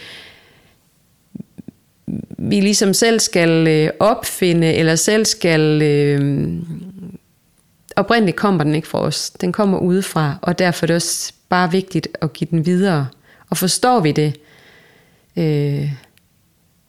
vi 2.38 2.60
ligesom 2.60 2.94
selv 2.94 3.20
skal 3.20 3.68
øh, 3.68 3.90
opfinde, 4.00 4.74
eller 4.74 4.96
selv 4.96 5.26
skal 5.26 5.82
øh, 5.82 6.52
oprindeligt 7.96 8.38
kommer 8.38 8.64
den 8.64 8.76
ikke 8.76 8.88
fra 8.88 9.00
os. 9.00 9.30
Den 9.30 9.52
kommer 9.52 9.78
udefra, 9.78 10.36
og 10.42 10.60
derfor 10.60 10.86
er 10.86 10.88
det 10.88 10.96
også 10.96 11.34
bare 11.50 11.72
vigtigt 11.72 12.08
at 12.22 12.34
give 12.34 12.48
den 12.52 12.66
videre. 12.66 13.08
Og 13.50 13.58
forstår 13.58 14.00
vi 14.00 14.12
det, 14.12 14.36
øh, 15.36 15.92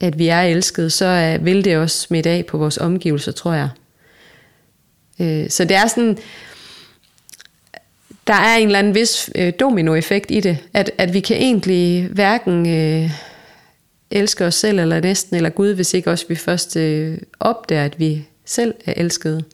at 0.01 0.19
vi 0.19 0.29
er 0.29 0.41
elskede, 0.41 0.91
så 0.91 1.05
er, 1.05 1.39
vil 1.39 1.65
det 1.65 1.77
også 1.77 1.99
smitte 1.99 2.31
af 2.31 2.47
på 2.47 2.59
vores 2.59 2.79
omgivelser, 2.79 3.33
tror 3.33 3.53
jeg. 3.53 3.69
Øh, 5.21 5.51
så 5.51 5.65
det 5.65 5.77
er 5.77 5.87
sådan, 5.87 6.19
der 8.27 8.35
er 8.35 8.57
en 8.57 8.67
eller 8.67 8.79
anden 8.79 8.95
vis 8.95 9.31
øh, 9.35 9.53
dominoeffekt 9.61 10.31
i 10.31 10.41
det, 10.41 10.59
at, 10.73 10.91
at 10.99 11.13
vi 11.15 11.21
kan 11.21 11.37
egentlig 11.37 12.09
hverken 12.13 12.69
øh, 12.69 13.11
elske 14.11 14.45
os 14.45 14.55
selv 14.55 14.79
eller 14.79 15.01
næsten, 15.01 15.37
eller 15.37 15.51
Gud, 15.51 15.75
hvis 15.75 15.95
ikke 15.95 16.11
også 16.11 16.25
vi 16.29 16.35
først 16.35 16.77
øh, 16.77 17.19
opdager, 17.41 17.85
at 17.85 17.99
vi 17.99 18.27
selv 18.45 18.75
er 18.87 18.95
elskede. 18.97 19.45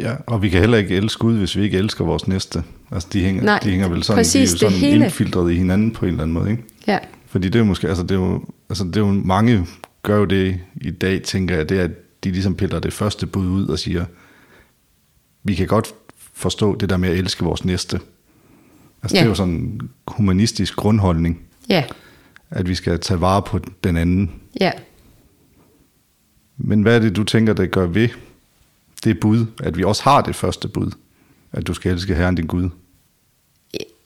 Ja, 0.00 0.14
og 0.26 0.42
vi 0.42 0.48
kan 0.48 0.60
heller 0.60 0.78
ikke 0.78 0.96
elske 0.96 1.18
Gud, 1.20 1.38
hvis 1.38 1.56
vi 1.56 1.62
ikke 1.62 1.78
elsker 1.78 2.04
vores 2.04 2.28
næste. 2.28 2.62
Altså, 2.90 3.08
de 3.12 3.20
hænger, 3.24 3.42
Nej, 3.42 3.58
de 3.58 3.70
hænger 3.70 3.88
vel 3.88 4.02
sådan, 4.02 4.18
præcis, 4.18 4.50
de 4.54 4.56
er 4.66 4.68
jo 4.68 4.70
det 4.70 4.76
sådan 4.80 4.90
hele. 4.92 5.04
indfiltreret 5.04 5.52
i 5.52 5.54
hinanden 5.54 5.90
på 5.90 6.04
en 6.04 6.10
eller 6.10 6.22
anden 6.22 6.34
måde, 6.34 6.50
ikke? 6.50 6.62
Ja, 6.86 6.98
Fordi 7.26 7.46
det 7.48 7.54
er 7.54 7.58
jo 7.58 7.64
måske, 7.64 7.88
altså 7.88 8.02
det 8.02 8.10
er 8.10 8.14
jo, 8.14 8.44
altså 8.68 8.84
det 8.84 8.96
er 8.96 9.00
jo 9.00 9.12
mange 9.12 9.66
gør 10.02 10.16
jo 10.18 10.24
det 10.24 10.60
i 10.80 10.90
dag, 10.90 11.22
tænker 11.22 11.56
jeg, 11.56 11.68
det 11.68 11.78
er, 11.80 11.84
at 11.84 11.90
de 12.24 12.30
ligesom 12.30 12.54
piller 12.54 12.80
det 12.80 12.92
første 12.92 13.26
bud 13.26 13.46
ud 13.46 13.66
og 13.68 13.78
siger, 13.78 14.04
vi 15.44 15.54
kan 15.54 15.66
godt 15.66 15.94
forstå 16.34 16.74
det 16.76 16.88
der 16.88 16.96
med 16.96 17.08
at 17.08 17.16
elske 17.18 17.44
vores 17.44 17.64
næste. 17.64 18.00
Altså 19.02 19.16
Ja. 19.16 19.20
det 19.20 19.24
er 19.24 19.28
jo 19.28 19.34
sådan 19.34 19.54
en 19.54 19.80
humanistisk 20.08 20.76
grundholdning, 20.76 21.40
ja, 21.68 21.84
at 22.50 22.68
vi 22.68 22.74
skal 22.74 23.00
tage 23.00 23.20
vare 23.20 23.42
på 23.42 23.60
den 23.84 23.96
anden. 23.96 24.30
ja. 24.60 24.70
Men 26.56 26.82
hvad 26.82 26.96
er 26.96 26.98
det, 27.00 27.16
du 27.16 27.24
tænker, 27.24 27.52
der 27.52 27.66
gør 27.66 27.86
ved 27.86 28.08
det 29.04 29.20
bud, 29.20 29.46
at 29.62 29.78
vi 29.78 29.84
også 29.84 30.02
har 30.02 30.20
det 30.20 30.36
første 30.36 30.68
bud, 30.68 30.90
at 31.52 31.66
du 31.66 31.74
skal 31.74 31.92
elske 31.92 32.14
Herren 32.14 32.34
din 32.34 32.46
Gud? 32.46 32.70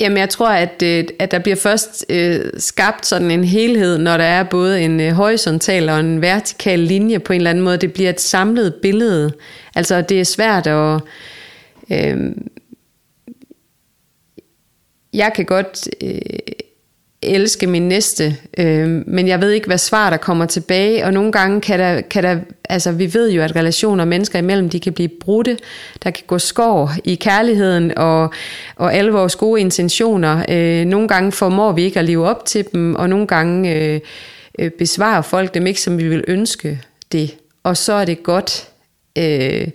Jamen 0.01 0.19
jeg 0.19 0.29
tror, 0.29 0.49
at, 0.49 0.83
øh, 0.83 1.05
at 1.19 1.31
der 1.31 1.39
bliver 1.39 1.57
først 1.57 2.07
øh, 2.09 2.41
skabt 2.59 3.07
sådan 3.07 3.31
en 3.31 3.45
helhed, 3.45 3.99
når 3.99 4.17
der 4.17 4.25
er 4.25 4.45
både 4.45 4.83
en 4.83 5.01
øh, 5.01 5.13
horisontal 5.13 5.89
og 5.89 6.01
en 6.01 6.23
vertikal 6.23 6.79
linje 6.79 7.19
på 7.19 7.33
en 7.33 7.37
eller 7.37 7.51
anden 7.51 7.65
måde. 7.65 7.77
Det 7.77 7.93
bliver 7.93 8.11
et 8.11 8.21
samlet 8.21 8.75
billede. 8.83 9.33
Altså 9.75 10.03
det 10.03 10.21
er 10.21 10.25
svært 10.25 10.67
at... 10.67 11.01
Øh, 11.93 12.33
jeg 15.13 15.33
kan 15.35 15.45
godt 15.45 15.89
øh, 16.03 16.21
elske 17.23 17.67
min 17.67 17.89
næste, 17.89 18.37
øh, 18.59 18.89
men 19.07 19.29
jeg 19.29 19.41
ved 19.41 19.51
ikke, 19.51 19.67
hvad 19.67 19.79
svar 19.79 20.11
der 20.11 20.17
kommer 20.17 20.47
tilbage, 20.47 21.05
og 21.05 21.13
nogle 21.13 21.33
gange 21.33 21.61
kan 21.61 21.79
der, 21.79 22.01
kan 22.01 22.23
der, 22.23 22.39
altså 22.69 22.93
vi 22.93 23.15
ved 23.15 23.31
jo, 23.31 23.43
at 23.43 23.57
relationer 23.57 24.05
mennesker 24.05 24.39
imellem, 24.39 24.71
de 24.71 24.81
kan 24.81 24.93
blive 24.93 25.09
brudte, 25.09 25.59
der 26.05 26.11
kan 26.11 26.25
gå 26.27 26.39
skår 26.39 26.93
i 27.05 27.15
kærligheden 27.15 27.99
og, 27.99 28.33
og 28.77 28.95
alle 28.95 29.13
vores 29.13 29.37
gode 29.37 29.61
intentioner. 29.61 30.45
Øh, 30.49 30.85
nogle 30.87 31.09
gange 31.09 31.33
formår 31.33 31.73
vi 31.73 31.83
ikke 31.83 31.99
at 31.99 32.05
leve 32.05 32.29
op 32.29 32.45
til 32.45 32.65
dem, 32.73 32.95
og 32.95 33.09
nogle 33.09 33.27
gange 33.27 33.75
øh, 33.75 34.01
øh, 34.59 34.71
besvarer 34.71 35.23
folk 35.23 35.55
dem 35.55 35.67
ikke, 35.67 35.81
som 35.81 35.99
vi 35.99 36.09
vil 36.09 36.25
ønske 36.29 36.81
det. 37.13 37.35
Og 37.63 37.77
så 37.77 37.93
er 37.93 38.05
det 38.05 38.23
godt, 38.23 38.69
øh, 39.19 39.69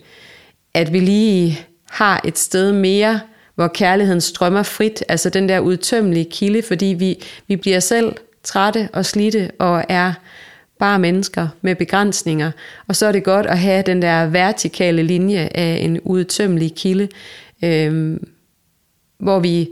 at 0.73 0.93
vi 0.93 0.99
lige 0.99 1.59
har 1.89 2.21
et 2.25 2.37
sted 2.37 2.71
mere, 2.71 3.19
hvor 3.55 3.67
kærligheden 3.67 4.21
strømmer 4.21 4.63
frit, 4.63 5.03
altså 5.09 5.29
den 5.29 5.49
der 5.49 5.59
udtømmelige 5.59 6.29
kilde, 6.31 6.61
fordi 6.61 6.85
vi, 6.85 7.23
vi 7.47 7.55
bliver 7.55 7.79
selv 7.79 8.15
trætte 8.43 8.89
og 8.93 9.05
slidte 9.05 9.51
og 9.59 9.83
er 9.89 10.13
bare 10.79 10.99
mennesker 10.99 11.47
med 11.61 11.75
begrænsninger. 11.75 12.51
Og 12.87 12.95
så 12.95 13.05
er 13.05 13.11
det 13.11 13.23
godt 13.23 13.45
at 13.45 13.59
have 13.59 13.83
den 13.85 14.01
der 14.01 14.25
vertikale 14.25 15.03
linje 15.03 15.49
af 15.55 15.77
en 15.81 15.99
udtømmelig 15.99 16.75
kilde, 16.75 17.07
øh, 17.63 18.19
hvor 19.17 19.39
vi 19.39 19.69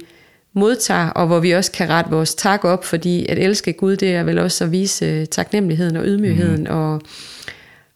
modtager, 0.53 1.09
og 1.09 1.27
hvor 1.27 1.39
vi 1.39 1.51
også 1.51 1.71
kan 1.71 1.89
rette 1.89 2.11
vores 2.11 2.35
tak 2.35 2.65
op, 2.65 2.85
fordi 2.85 3.25
at 3.29 3.39
elske 3.39 3.73
Gud, 3.73 3.95
det 3.95 4.15
er 4.15 4.23
vel 4.23 4.39
også 4.39 4.63
at 4.63 4.71
vise 4.71 5.25
taknemmeligheden 5.25 5.95
og 5.95 6.05
ydmygheden, 6.05 6.63
mm. 6.63 6.75
og, 6.75 7.01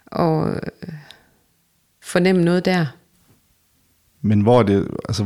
og 0.06 0.50
øh, 0.50 0.94
fornemme 2.04 2.44
noget 2.44 2.66
der. 2.66 2.86
Men 4.22 4.42
hvor 4.42 4.60
er 4.60 4.64
det, 4.64 4.88
altså, 5.10 5.26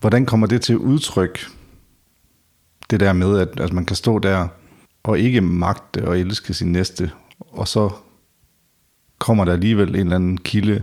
hvordan 0.00 0.26
kommer 0.26 0.46
det 0.46 0.62
til 0.62 0.78
udtryk, 0.78 1.38
det 2.90 3.00
der 3.00 3.12
med, 3.12 3.38
at, 3.38 3.60
at 3.60 3.72
man 3.72 3.84
kan 3.84 3.96
stå 3.96 4.18
der 4.18 4.48
og 5.02 5.18
ikke 5.18 5.40
magte 5.40 6.08
og 6.08 6.18
elske 6.18 6.54
sin 6.54 6.72
næste, 6.72 7.10
og 7.40 7.68
så 7.68 7.90
kommer 9.18 9.44
der 9.44 9.52
alligevel 9.52 9.88
en 9.88 9.94
eller 9.94 10.14
anden 10.14 10.38
kilde 10.38 10.82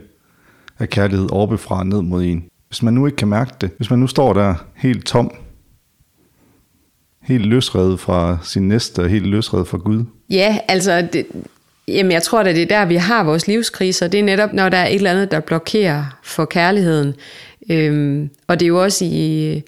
af 0.80 0.90
kærlighed 0.90 1.32
oppefra 1.32 1.84
ned 1.84 2.02
mod 2.02 2.24
en. 2.24 2.46
Hvis 2.68 2.84
man 2.84 2.94
nu 2.94 3.06
ikke 3.06 3.16
kan 3.16 3.28
mærke 3.28 3.52
det, 3.62 3.72
hvis 3.78 3.90
man 3.90 4.00
nu 4.00 4.08
står 4.08 4.34
der 4.34 4.56
helt 4.76 5.06
tom, 5.06 5.32
helt 7.22 7.46
løsredet 7.46 8.00
fra 8.00 8.38
sin 8.44 8.68
næste 8.68 9.00
og 9.00 9.10
helt 9.10 9.28
løsredet 9.28 9.68
fra 9.68 9.78
Gud, 9.78 10.06
Ja, 10.30 10.60
altså, 10.68 11.08
det, 11.14 11.26
jamen 11.88 12.12
jeg 12.12 12.24
tror 12.24 12.39
at 12.39 12.56
det 12.56 12.62
er 12.62 12.65
der, 12.65 12.86
vi 12.86 12.96
har 12.96 13.24
vores 13.24 13.48
livskriser. 13.48 14.08
Det 14.08 14.20
er 14.20 14.24
netop, 14.24 14.54
når 14.54 14.70
der 14.70 14.77
er 14.77 14.88
et 14.88 14.96
eller 14.96 15.12
andet, 15.12 15.32
der 15.32 15.39
blokerer 15.39 16.20
for 16.24 16.46
kærligheden. 16.46 17.15
Øhm, 17.70 18.30
og 18.48 18.60
det 18.60 18.65
er 18.65 18.68
jo 18.68 18.84
også 18.84 19.06
i 19.06 19.56
øh, 19.56 19.62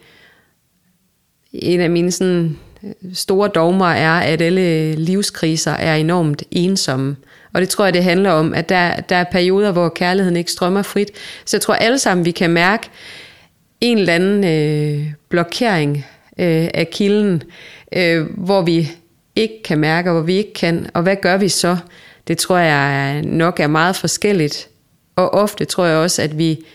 en 1.53 1.79
af 1.79 1.89
mine 1.89 2.11
sådan, 2.11 2.57
øh, 2.83 2.89
store 3.13 3.47
dogmer 3.47 3.87
er, 3.87 4.19
at 4.19 4.41
alle 4.41 4.95
livskriser 4.95 5.71
er 5.71 5.95
enormt 5.95 6.43
ensomme. 6.51 7.15
Og 7.53 7.61
det 7.61 7.69
tror 7.69 7.85
jeg, 7.85 7.93
det 7.93 8.03
handler 8.03 8.31
om, 8.31 8.53
at 8.53 8.69
der, 8.69 8.95
der 8.95 9.15
er 9.15 9.23
perioder, 9.23 9.71
hvor 9.71 9.89
kærligheden 9.89 10.37
ikke 10.37 10.51
strømmer 10.51 10.81
frit. 10.81 11.11
Så 11.45 11.57
jeg 11.57 11.61
tror 11.61 11.73
alle 11.73 11.99
sammen, 11.99 12.25
vi 12.25 12.31
kan 12.31 12.49
mærke 12.49 12.89
en 13.81 13.97
eller 13.97 14.13
anden 14.13 14.43
øh, 14.43 15.13
blokering 15.29 15.97
øh, 16.39 16.67
af 16.73 16.89
kilden, 16.91 17.43
øh, 17.91 18.25
hvor 18.37 18.61
vi 18.61 18.91
ikke 19.35 19.63
kan 19.63 19.77
mærke, 19.77 20.09
og 20.09 20.13
hvor 20.13 20.23
vi 20.23 20.33
ikke 20.33 20.53
kan. 20.53 20.89
Og 20.93 21.03
hvad 21.03 21.15
gør 21.15 21.37
vi 21.37 21.49
så? 21.49 21.77
Det 22.27 22.37
tror 22.37 22.57
jeg 22.57 23.21
nok 23.21 23.59
er 23.59 23.67
meget 23.67 23.95
forskelligt. 23.95 24.69
Og 25.15 25.33
ofte 25.33 25.65
tror 25.65 25.85
jeg 25.85 25.97
også, 25.97 26.21
at 26.21 26.37
vi, 26.37 26.65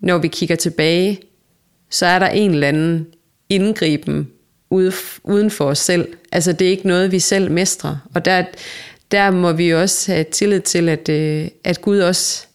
når 0.00 0.18
vi 0.18 0.28
kigger 0.28 0.56
tilbage, 0.56 1.20
så 1.90 2.06
er 2.06 2.18
der 2.18 2.26
en 2.26 2.50
eller 2.50 2.68
anden 2.68 3.06
indgriben 3.48 4.28
ude, 4.70 4.92
uden 5.22 5.50
for 5.50 5.64
os 5.64 5.78
selv. 5.78 6.08
Altså 6.32 6.52
det 6.52 6.66
er 6.66 6.70
ikke 6.70 6.86
noget, 6.86 7.12
vi 7.12 7.18
selv 7.18 7.50
mestrer. 7.50 7.96
Og 8.14 8.24
der, 8.24 8.44
der 9.10 9.30
må 9.30 9.52
vi 9.52 9.74
også 9.74 10.12
have 10.12 10.24
tillid 10.24 10.60
til, 10.60 10.88
at, 10.88 11.08
øh, 11.08 11.48
at 11.64 11.80
Gud 11.80 11.98
også 11.98 12.46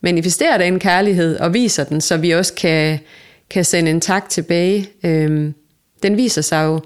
manifesterer 0.00 0.58
den 0.58 0.78
kærlighed 0.78 1.38
og 1.38 1.54
viser 1.54 1.84
den, 1.84 2.00
så 2.00 2.16
vi 2.16 2.30
også 2.30 2.54
kan, 2.54 2.98
kan 3.50 3.64
sende 3.64 3.90
en 3.90 4.00
tak 4.00 4.28
tilbage. 4.28 4.88
Øhm, 5.04 5.54
den 6.02 6.16
viser 6.16 6.42
sig 6.42 6.64
jo 6.64 6.80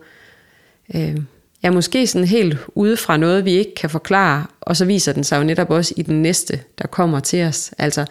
øhm, 0.94 1.26
er 1.62 1.70
måske 1.70 2.06
sådan 2.06 2.28
helt 2.28 2.58
ude 2.74 2.96
fra 2.96 3.16
noget, 3.16 3.44
vi 3.44 3.50
ikke 3.50 3.74
kan 3.74 3.90
forklare, 3.90 4.46
og 4.60 4.76
så 4.76 4.84
viser 4.84 5.12
den 5.12 5.24
sig 5.24 5.38
jo 5.38 5.44
netop 5.44 5.70
også 5.70 5.94
i 5.96 6.02
den 6.02 6.22
næste, 6.22 6.60
der 6.78 6.86
kommer 6.86 7.20
til 7.20 7.44
os. 7.44 7.74
Altså, 7.78 8.04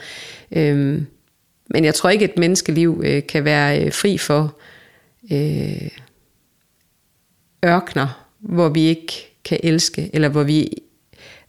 øhm, 0.52 1.08
men 1.70 1.86
jeg 1.86 1.96
tror 1.96 2.10
ikke, 2.10 2.26
et 2.26 2.38
menneskeliv 2.38 3.02
øh, 3.06 3.28
kan 3.30 3.46
være 3.46 3.86
øh, 3.86 3.94
fri 3.94 4.18
for 4.18 4.58
øh, 5.32 5.90
ørkner, 7.66 8.26
hvor 8.40 8.70
vi 8.70 8.82
ikke 8.82 9.14
kan 9.46 9.60
elske, 9.64 10.10
eller 10.14 10.30
hvor 10.30 10.44
vi 10.44 10.70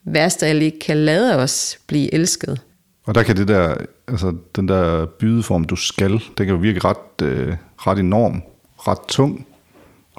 værst 0.05 0.43
af 0.43 0.49
alt 0.49 0.63
ikke 0.63 0.79
kan 0.79 0.97
lade 0.97 1.37
os 1.37 1.79
blive 1.87 2.15
elsket. 2.15 2.61
Og 3.05 3.15
der 3.15 3.23
kan 3.23 3.37
det 3.37 3.49
der, 3.49 3.77
altså 4.09 4.35
den 4.57 4.69
der 4.69 5.07
bydeform, 5.07 5.65
du 5.65 5.77
skal, 5.77 6.13
det 6.13 6.47
kan 6.47 6.49
jo 6.49 6.57
virke 6.57 6.81
ret, 6.85 7.23
øh, 7.27 7.57
ret 7.77 7.99
enorm, 7.99 8.43
ret 8.79 9.09
tung 9.09 9.47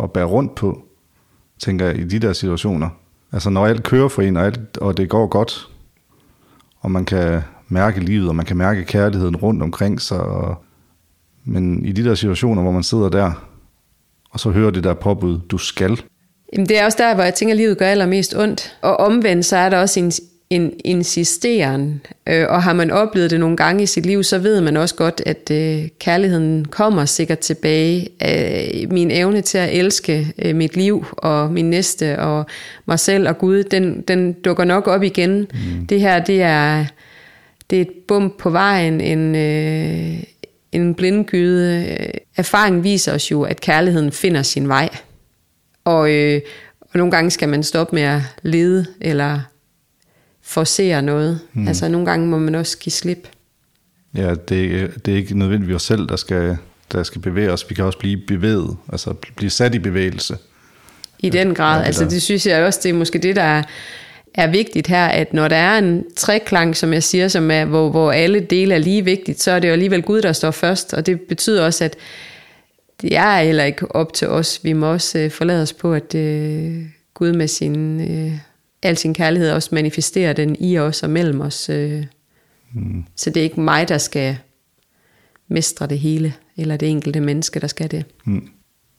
at 0.03 0.11
bære 0.11 0.25
rundt 0.25 0.55
på, 0.55 0.86
tænker 1.59 1.85
jeg, 1.85 1.97
i 1.97 2.03
de 2.03 2.19
der 2.19 2.33
situationer. 2.33 2.89
Altså 3.31 3.49
når 3.49 3.65
alt 3.65 3.83
kører 3.83 4.07
for 4.07 4.21
en, 4.21 4.37
og, 4.37 4.45
alt, 4.45 4.77
og 4.77 4.97
det 4.97 5.09
går 5.09 5.27
godt, 5.27 5.67
og 6.79 6.91
man 6.91 7.05
kan 7.05 7.41
mærke 7.69 7.99
livet, 7.99 8.29
og 8.29 8.35
man 8.35 8.45
kan 8.45 8.57
mærke 8.57 8.85
kærligheden 8.85 9.35
rundt 9.35 9.63
omkring 9.63 10.01
sig, 10.01 10.19
og, 10.19 10.63
men 11.45 11.85
i 11.85 11.91
de 11.91 12.03
der 12.03 12.15
situationer, 12.15 12.61
hvor 12.61 12.71
man 12.71 12.83
sidder 12.83 13.09
der, 13.09 13.31
og 14.29 14.39
så 14.39 14.49
hører 14.49 14.71
det 14.71 14.83
der 14.83 14.93
påbud, 14.93 15.39
du 15.39 15.57
skal, 15.57 16.01
Jamen, 16.53 16.69
det 16.69 16.79
er 16.79 16.85
også 16.85 16.97
der, 17.01 17.15
hvor 17.15 17.23
jeg 17.23 17.33
tænker, 17.33 17.53
at 17.53 17.57
livet 17.57 17.77
gør 17.77 17.87
allermest 17.87 18.35
ondt. 18.35 18.77
Og 18.81 18.97
omvendt, 18.97 19.45
så 19.45 19.57
er 19.57 19.69
der 19.69 19.77
også 19.77 19.99
en, 19.99 20.11
en 20.49 20.73
insisteren. 20.85 22.01
Øh, 22.27 22.45
og 22.49 22.63
har 22.63 22.73
man 22.73 22.91
oplevet 22.91 23.31
det 23.31 23.39
nogle 23.39 23.57
gange 23.57 23.83
i 23.83 23.85
sit 23.85 24.05
liv, 24.05 24.23
så 24.23 24.37
ved 24.37 24.61
man 24.61 24.77
også 24.77 24.95
godt, 24.95 25.21
at 25.25 25.51
øh, 25.51 25.87
kærligheden 25.99 26.65
kommer 26.65 27.05
sikkert 27.05 27.39
tilbage. 27.39 28.09
Øh, 28.25 28.91
min 28.91 29.11
evne 29.11 29.41
til 29.41 29.57
at 29.57 29.73
elske 29.73 30.33
øh, 30.39 30.55
mit 30.55 30.75
liv 30.75 31.05
og 31.11 31.51
min 31.51 31.69
næste 31.69 32.19
og 32.19 32.45
mig 32.85 32.99
selv 32.99 33.29
og 33.29 33.37
Gud, 33.37 33.63
den, 33.63 34.01
den 34.01 34.33
dukker 34.33 34.63
nok 34.63 34.87
op 34.87 35.03
igen. 35.03 35.39
Mm. 35.39 35.87
Det 35.87 36.01
her, 36.01 36.23
det 36.23 36.41
er, 36.41 36.85
det 37.69 37.77
er 37.77 37.81
et 37.81 37.93
bump 38.07 38.37
på 38.37 38.49
vejen, 38.49 39.01
en, 39.01 39.35
øh, 39.35 40.23
en 40.71 40.95
blindgyde. 40.95 41.97
Erfaringen 42.35 42.83
viser 42.83 43.13
os 43.13 43.31
jo, 43.31 43.43
at 43.43 43.61
kærligheden 43.61 44.11
finder 44.11 44.41
sin 44.41 44.67
vej. 44.67 44.89
Og, 45.85 46.11
øh, 46.11 46.41
og 46.81 46.97
nogle 46.97 47.11
gange 47.11 47.31
skal 47.31 47.49
man 47.49 47.63
stoppe 47.63 47.95
med 47.95 48.03
at 48.03 48.21
lede 48.43 48.85
eller 49.01 49.39
forcere 50.47 51.01
noget. 51.01 51.39
Mm. 51.53 51.67
Altså 51.67 51.87
nogle 51.87 52.07
gange 52.07 52.27
må 52.27 52.37
man 52.37 52.55
også 52.55 52.77
give 52.77 52.93
slip. 52.93 53.27
Ja, 54.15 54.29
det, 54.29 54.91
det 55.05 55.11
er 55.13 55.15
ikke 55.15 55.37
nødvendigvis 55.37 55.75
os 55.75 55.83
selv, 55.83 56.09
der 56.09 56.15
skal, 56.15 56.57
der 56.91 57.03
skal 57.03 57.21
bevæge 57.21 57.51
os. 57.51 57.69
Vi 57.69 57.75
kan 57.75 57.85
også 57.85 57.99
blive 57.99 58.17
bevæget, 58.27 58.77
altså 58.91 59.13
blive 59.35 59.49
sat 59.49 59.75
i 59.75 59.79
bevægelse. 59.79 60.37
I 61.19 61.29
den 61.29 61.55
grad. 61.55 61.79
Ja, 61.79 61.85
altså 61.85 62.05
det 62.05 62.21
synes 62.21 62.45
jeg 62.45 62.63
også, 62.63 62.79
det 62.83 62.89
er 62.89 62.93
måske 62.93 63.19
det, 63.19 63.35
der 63.35 63.41
er, 63.41 63.63
er 64.33 64.47
vigtigt 64.47 64.87
her, 64.87 65.05
at 65.05 65.33
når 65.33 65.47
der 65.47 65.55
er 65.55 65.77
en 65.77 66.03
treklang, 66.15 66.75
som 66.75 66.93
jeg 66.93 67.03
siger, 67.03 67.27
som 67.27 67.51
er, 67.51 67.65
hvor, 67.65 67.89
hvor 67.89 68.11
alle 68.11 68.39
dele 68.39 68.73
er 68.73 68.79
lige 68.79 69.05
vigtigt, 69.05 69.41
så 69.41 69.51
er 69.51 69.59
det 69.59 69.67
jo 69.67 69.73
alligevel 69.73 70.01
Gud, 70.01 70.21
der 70.21 70.33
står 70.33 70.51
først. 70.51 70.93
Og 70.93 71.05
det 71.05 71.21
betyder 71.21 71.65
også, 71.65 71.83
at 71.83 71.95
det 73.01 73.17
er 73.17 73.43
heller 73.43 73.63
ikke 73.63 73.95
op 73.95 74.13
til 74.13 74.27
os. 74.27 74.59
Vi 74.63 74.73
må 74.73 74.91
også 74.93 75.19
øh, 75.19 75.31
forlade 75.31 75.61
os 75.61 75.73
på, 75.73 75.93
at 75.93 76.15
øh, 76.15 76.81
Gud 77.13 77.33
med 77.33 77.47
sin, 77.47 78.01
øh, 78.01 78.31
al 78.83 78.97
sin 78.97 79.13
kærlighed 79.13 79.51
også 79.51 79.69
manifesterer 79.71 80.33
den 80.33 80.55
i 80.59 80.77
os 80.77 81.03
og 81.03 81.09
mellem 81.09 81.41
os. 81.41 81.69
Øh. 81.69 82.03
Mm. 82.73 83.05
Så 83.15 83.29
det 83.29 83.39
er 83.39 83.43
ikke 83.43 83.61
mig, 83.61 83.89
der 83.89 83.97
skal 83.97 84.37
mestre 85.47 85.87
det 85.87 85.99
hele, 85.99 86.33
eller 86.57 86.77
det 86.77 86.89
enkelte 86.89 87.19
menneske, 87.19 87.59
der 87.59 87.67
skal 87.67 87.91
det. 87.91 88.05
Mm. 88.25 88.49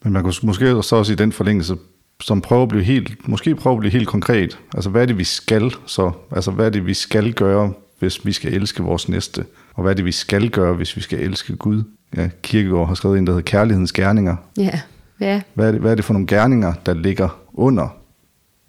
Men 0.03 0.13
man 0.13 0.23
kunne 0.23 0.33
måske 0.43 0.83
så 0.83 0.95
også 0.95 1.13
i 1.13 1.15
den 1.15 1.31
forlængelse 1.31 1.75
som 2.21 2.41
prøver 2.41 2.63
at 2.63 2.69
blive 2.69 2.83
helt, 2.83 3.27
måske 3.27 3.55
prøve 3.55 3.73
at 3.73 3.79
blive 3.79 3.91
helt 3.91 4.07
konkret. 4.07 4.59
Altså, 4.73 4.89
hvad 4.89 5.01
er 5.01 5.05
det, 5.05 5.17
vi 5.17 5.23
skal 5.23 5.71
så? 5.85 6.11
Altså, 6.31 6.51
hvad 6.51 6.65
er 6.65 6.69
det, 6.69 6.85
vi 6.85 6.93
skal 6.93 7.33
gøre, 7.33 7.73
hvis 7.99 8.25
vi 8.25 8.31
skal 8.31 8.53
elske 8.53 8.83
vores 8.83 9.09
næste? 9.09 9.45
Og 9.73 9.83
hvad 9.83 9.91
er 9.91 9.95
det, 9.95 10.05
vi 10.05 10.11
skal 10.11 10.49
gøre, 10.49 10.73
hvis 10.73 10.95
vi 10.95 11.01
skal 11.01 11.19
elske 11.19 11.55
Gud? 11.55 11.83
Ja, 12.17 12.29
Kirkegaard 12.41 12.87
har 12.87 12.95
skrevet 12.95 13.17
en, 13.17 13.27
der 13.27 13.33
hedder 13.33 13.45
Kærlighedens 13.45 13.91
Gerninger. 13.91 14.35
Ja, 14.57 14.79
ja. 15.19 15.41
Hvad 15.53 15.67
er, 15.67 15.71
det, 15.71 15.81
hvad 15.81 15.91
er 15.91 15.95
det 15.95 16.05
for 16.05 16.13
nogle 16.13 16.27
gerninger, 16.27 16.73
der 16.85 16.93
ligger 16.93 17.39
under 17.53 17.98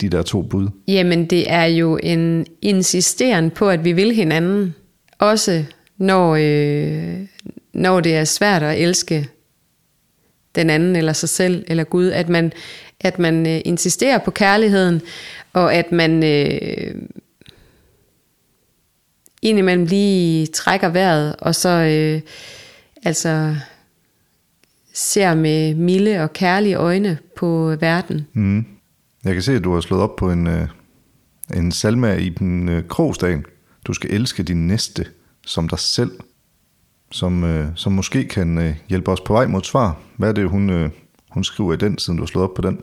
de 0.01 0.09
der 0.09 0.23
to 0.23 0.43
bud? 0.43 0.69
Jamen, 0.89 1.27
det 1.27 1.51
er 1.53 1.65
jo 1.65 1.99
en 2.03 2.47
insisteren 2.63 3.51
på, 3.51 3.69
at 3.69 3.85
vi 3.85 3.93
vil 3.93 4.15
hinanden. 4.15 4.75
Også 5.19 5.65
når, 5.99 6.37
øh, 6.41 7.21
når 7.73 8.01
det 8.01 8.17
er 8.17 8.25
svært 8.25 8.63
at 8.63 8.81
elske 8.83 9.29
den 10.55 10.71
anden, 10.71 10.97
eller 10.97 11.13
sig 11.13 11.29
selv, 11.29 11.65
eller 11.69 11.85
Gud. 11.85 12.07
At 12.07 12.29
man, 12.29 12.53
at 13.01 13.19
man 13.19 13.47
øh, 13.47 13.61
insisterer 13.65 14.19
på 14.19 14.31
kærligheden, 14.31 15.01
og 15.53 15.75
at 15.75 15.93
man 15.93 16.25
øh, 16.25 16.95
indimellem 19.43 19.85
lige 19.85 20.47
trækker 20.47 20.89
vejret, 20.89 21.37
og 21.39 21.55
så 21.55 21.69
øh, 21.69 22.21
altså 23.05 23.57
ser 24.93 25.35
med 25.35 25.75
milde 25.75 26.21
og 26.23 26.33
kærlige 26.33 26.75
øjne 26.75 27.19
på 27.37 27.77
verden. 27.81 28.27
Mm. 28.33 28.67
Jeg 29.25 29.33
kan 29.33 29.43
se, 29.43 29.53
at 29.53 29.65
du 29.65 29.75
har 29.75 29.81
slået 29.81 30.03
op 30.03 30.17
på 30.17 30.31
en, 30.31 30.47
øh, 30.47 30.69
en 31.55 31.73
salme 31.73 32.23
i 32.23 32.29
den 32.29 32.69
øh, 32.69 32.89
Krogsdagen. 32.89 33.45
Du 33.85 33.93
skal 33.93 34.11
elske 34.11 34.43
din 34.43 34.67
næste 34.67 35.07
som 35.47 35.69
dig 35.69 35.79
selv, 35.79 36.11
som, 37.13 37.45
øh, 37.45 37.67
som 37.75 37.93
måske 37.93 38.25
kan 38.25 38.59
øh, 38.59 38.75
hjælpe 38.89 39.11
os 39.11 39.21
på 39.21 39.33
vej 39.33 39.47
mod 39.47 39.63
svar. 39.63 40.01
Hvad 40.17 40.29
er 40.29 40.33
det, 40.33 40.49
hun, 40.49 40.71
øh, 40.71 40.91
hun 41.31 41.45
skriver 41.45 41.73
i 41.73 41.77
den, 41.77 41.99
siden 41.99 42.17
du 42.17 42.23
har 42.23 42.27
slået 42.27 42.45
op 42.45 42.55
på 42.55 42.63
den? 42.63 42.81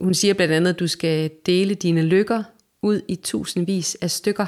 Hun 0.00 0.14
siger 0.14 0.34
blandt 0.34 0.54
andet, 0.54 0.70
at 0.70 0.78
du 0.78 0.86
skal 0.86 1.30
dele 1.46 1.74
dine 1.74 2.02
lykker 2.02 2.42
ud 2.82 3.00
i 3.08 3.16
tusindvis 3.16 3.96
af 4.00 4.10
stykker. 4.10 4.46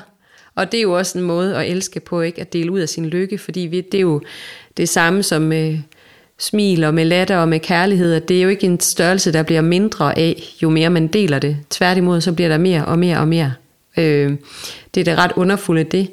Og 0.55 0.73
det 0.73 0.79
er 0.79 0.83
jo 0.83 0.93
også 0.93 1.19
en 1.19 1.25
måde 1.25 1.57
at 1.57 1.71
elske 1.71 2.00
på, 2.00 2.21
ikke 2.21 2.41
at 2.41 2.53
dele 2.53 2.73
ud 2.73 2.81
af 2.81 2.88
sin 2.88 3.07
lykke, 3.07 3.38
fordi 3.38 3.61
vi, 3.61 3.81
det 3.81 3.99
er 3.99 4.03
jo 4.03 4.23
det 4.77 4.88
samme 4.88 5.23
som 5.23 5.53
Øh, 5.53 5.81
smil 6.38 6.85
og 6.85 6.95
med 6.95 7.04
latter 7.04 7.37
og 7.37 7.49
med 7.49 7.61
kærlighed, 7.61 8.14
at 8.14 8.28
det 8.28 8.38
er 8.38 8.42
jo 8.42 8.49
ikke 8.49 8.66
en 8.66 8.80
størrelse, 8.80 9.33
der 9.33 9.42
bliver 9.42 9.61
mindre 9.61 10.18
af, 10.18 10.42
jo 10.62 10.71
mere 10.71 10.90
man 10.90 11.07
deler 11.07 11.38
det. 11.38 11.57
Tværtimod, 11.71 12.21
så 12.21 12.33
bliver 12.33 12.49
der 12.49 12.59
mere 12.59 12.85
og 12.85 12.99
mere 12.99 13.18
og 13.18 13.28
mere. 13.28 13.52
Øh, 13.99 14.33
det 14.95 15.00
er 15.00 15.04
det 15.04 15.18
ret 15.18 15.33
underfulde 15.37 15.85
det. 15.85 16.11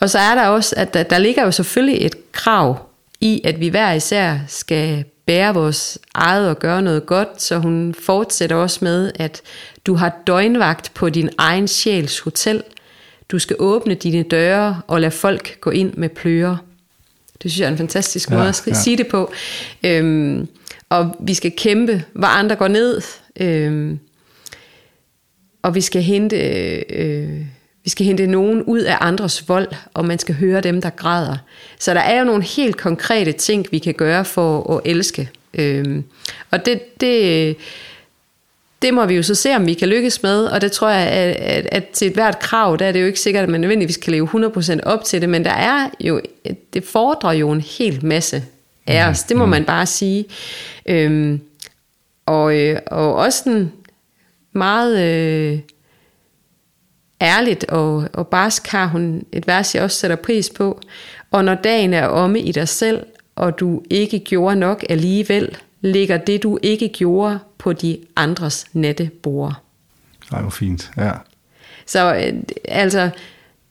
Og 0.00 0.10
så 0.10 0.18
er 0.18 0.34
der 0.34 0.46
også, 0.46 0.74
at 0.78 0.94
der, 0.94 1.02
der 1.02 1.18
ligger 1.18 1.44
jo 1.44 1.50
selvfølgelig 1.50 2.06
et 2.06 2.32
krav 2.32 2.88
i, 3.20 3.40
at 3.44 3.60
vi 3.60 3.68
hver 3.68 3.92
især 3.92 4.38
skal 4.48 5.04
bære 5.26 5.54
vores 5.54 5.98
eget 6.14 6.48
og 6.48 6.58
gøre 6.58 6.82
noget 6.82 7.06
godt, 7.06 7.42
så 7.42 7.58
hun 7.58 7.94
fortsætter 8.00 8.56
også 8.56 8.78
med, 8.82 9.12
at 9.14 9.42
du 9.86 9.94
har 9.94 10.22
døgnvagt 10.26 10.90
på 10.94 11.08
din 11.08 11.30
egen 11.38 11.68
sjæls 11.68 12.18
hotel. 12.18 12.62
Du 13.30 13.38
skal 13.38 13.56
åbne 13.58 13.94
dine 13.94 14.22
døre 14.22 14.80
og 14.86 15.00
lade 15.00 15.10
folk 15.10 15.60
gå 15.60 15.70
ind 15.70 15.94
med 15.94 16.08
pløre. 16.08 16.58
Det 17.42 17.50
synes 17.50 17.60
jeg 17.60 17.66
er 17.66 17.70
en 17.72 17.78
fantastisk 17.78 18.30
måde 18.30 18.42
ja, 18.42 18.48
at 18.48 18.62
ja. 18.66 18.74
sige 18.74 18.96
det 18.96 19.06
på. 19.06 19.32
Øhm, 19.84 20.48
og 20.88 21.16
vi 21.20 21.34
skal 21.34 21.52
kæmpe, 21.56 22.04
hvor 22.12 22.26
andre 22.26 22.56
går 22.56 22.68
ned. 22.68 23.02
Øhm, 23.40 23.98
og 25.62 25.74
vi 25.74 25.80
skal 25.80 26.02
hente... 26.02 26.36
Øh, 26.90 27.40
vi 27.84 27.90
skal 27.90 28.06
hente 28.06 28.26
nogen 28.26 28.62
ud 28.62 28.80
af 28.80 28.96
andres 29.00 29.48
vold, 29.48 29.68
og 29.94 30.04
man 30.04 30.18
skal 30.18 30.34
høre 30.34 30.60
dem, 30.60 30.80
der 30.80 30.90
græder. 30.90 31.36
Så 31.78 31.94
der 31.94 32.00
er 32.00 32.18
jo 32.18 32.24
nogle 32.24 32.42
helt 32.42 32.76
konkrete 32.76 33.32
ting, 33.32 33.66
vi 33.70 33.78
kan 33.78 33.94
gøre 33.94 34.24
for 34.24 34.76
at 34.76 34.80
elske. 34.84 35.30
Øhm, 35.54 36.04
og 36.50 36.66
det, 36.66 37.00
det, 37.00 37.56
det 38.82 38.94
må 38.94 39.06
vi 39.06 39.14
jo 39.14 39.22
så 39.22 39.34
se, 39.34 39.56
om 39.56 39.66
vi 39.66 39.74
kan 39.74 39.88
lykkes 39.88 40.22
med, 40.22 40.44
og 40.44 40.60
det 40.60 40.72
tror 40.72 40.90
jeg, 40.90 41.08
at, 41.08 41.36
at, 41.36 41.68
at 41.72 41.88
til 41.88 42.08
et 42.08 42.14
hvert 42.14 42.38
krav, 42.38 42.76
der 42.78 42.86
er 42.86 42.92
det 42.92 43.00
jo 43.00 43.06
ikke 43.06 43.20
sikkert, 43.20 43.42
at 43.42 43.48
man 43.48 43.60
nødvendigvis 43.60 43.96
kan 43.96 44.12
leve 44.12 44.28
100% 44.28 44.80
op 44.82 45.04
til 45.04 45.20
det, 45.20 45.28
men 45.28 45.44
der 45.44 45.50
er 45.50 45.90
jo, 46.00 46.20
det 46.72 46.84
fordrer 46.84 47.32
jo 47.32 47.50
en 47.50 47.60
hel 47.60 48.06
masse 48.06 48.44
af 48.86 49.08
os, 49.08 49.22
det 49.22 49.36
må 49.36 49.44
mm. 49.44 49.50
man 49.50 49.64
bare 49.64 49.86
sige. 49.86 50.24
Øhm, 50.86 51.40
og, 52.26 52.56
øh, 52.56 52.78
og 52.86 53.14
også 53.14 53.50
en 53.50 53.72
meget... 54.52 54.98
Øh, 54.98 55.58
ærligt 57.20 57.64
og, 57.64 58.08
og 58.12 58.26
barsk 58.26 58.66
har 58.66 58.86
hun 58.86 59.22
et 59.32 59.46
vers, 59.46 59.74
jeg 59.74 59.82
også 59.82 59.98
sætter 59.98 60.16
pris 60.16 60.50
på. 60.50 60.80
Og 61.30 61.44
når 61.44 61.54
dagen 61.54 61.94
er 61.94 62.06
omme 62.06 62.40
i 62.40 62.52
dig 62.52 62.68
selv, 62.68 63.06
og 63.36 63.60
du 63.60 63.82
ikke 63.90 64.18
gjorde 64.18 64.56
nok 64.56 64.84
alligevel, 64.88 65.56
ligger 65.80 66.16
det, 66.16 66.42
du 66.42 66.58
ikke 66.62 66.88
gjorde, 66.88 67.38
på 67.58 67.72
de 67.72 67.98
andres 68.16 68.66
nattebord. 68.72 69.54
Ej, 70.32 70.40
hvor 70.40 70.50
fint, 70.50 70.90
ja. 70.96 71.12
Så 71.86 72.14
øh, 72.14 72.32
altså, 72.64 73.10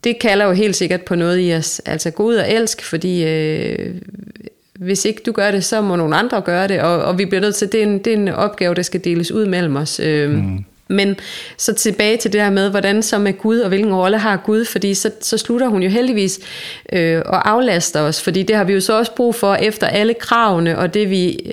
det 0.04 0.20
kalder 0.20 0.46
jo 0.46 0.52
helt 0.52 0.76
sikkert 0.76 1.02
på 1.02 1.15
noget 1.15 1.50
i 1.50 1.54
os. 1.54 1.82
Altså 1.86 2.12
gå 2.12 2.24
ud 2.24 2.36
og 2.36 2.52
elsk, 2.52 2.84
fordi 2.84 3.24
øh, 3.24 3.96
hvis 4.74 5.06
ikke 5.06 5.22
du 5.26 5.32
gør 5.32 5.52
det, 5.52 5.65
så 5.65 5.82
må 5.82 5.96
nogle 5.96 6.15
andre 6.15 6.41
gøre 6.41 6.67
det, 6.67 6.82
og, 6.82 7.04
og 7.04 7.17
vi 7.17 7.26
bliver 7.26 7.41
nødt 7.41 7.56
til, 7.56 7.72
det 7.72 7.80
er, 7.80 7.84
en, 7.84 8.00
det 8.00 8.13
er 8.13 8.17
en 8.17 8.28
opgave, 8.28 8.76
der 8.76 8.82
skal 8.82 9.04
deles 9.04 9.32
ud 9.32 9.46
mellem 9.46 9.76
os. 9.76 10.00
Øh, 10.00 10.32
mm. 10.32 10.65
Men 10.88 11.15
så 11.58 11.74
tilbage 11.74 12.17
til 12.17 12.34
det 12.34 12.41
her 12.41 12.50
med, 12.50 12.70
hvordan 12.70 13.04
så 13.04 13.17
med 13.17 13.34
Gud, 13.34 13.60
og 13.60 13.67
hvilken 13.67 13.93
rolle 13.93 14.17
har 14.17 14.38
Gud, 14.38 14.65
fordi 14.65 14.93
så, 14.93 15.12
så 15.22 15.38
slutter 15.38 15.67
hun 15.67 15.84
jo 15.84 15.89
heldigvis 15.89 16.39
øh, 16.93 17.22
og 17.26 17.50
aflaster 17.50 18.02
os, 18.02 18.22
fordi 18.22 18.43
det 18.43 18.56
har 18.56 18.63
vi 18.63 18.74
jo 18.74 18.80
så 18.80 18.98
også 18.98 19.15
brug 19.15 19.36
for 19.36 19.56
efter 19.56 19.88
alle 19.88 20.13
kravene, 20.13 20.78
og 20.78 20.93
det 20.93 21.10
vi, 21.10 21.52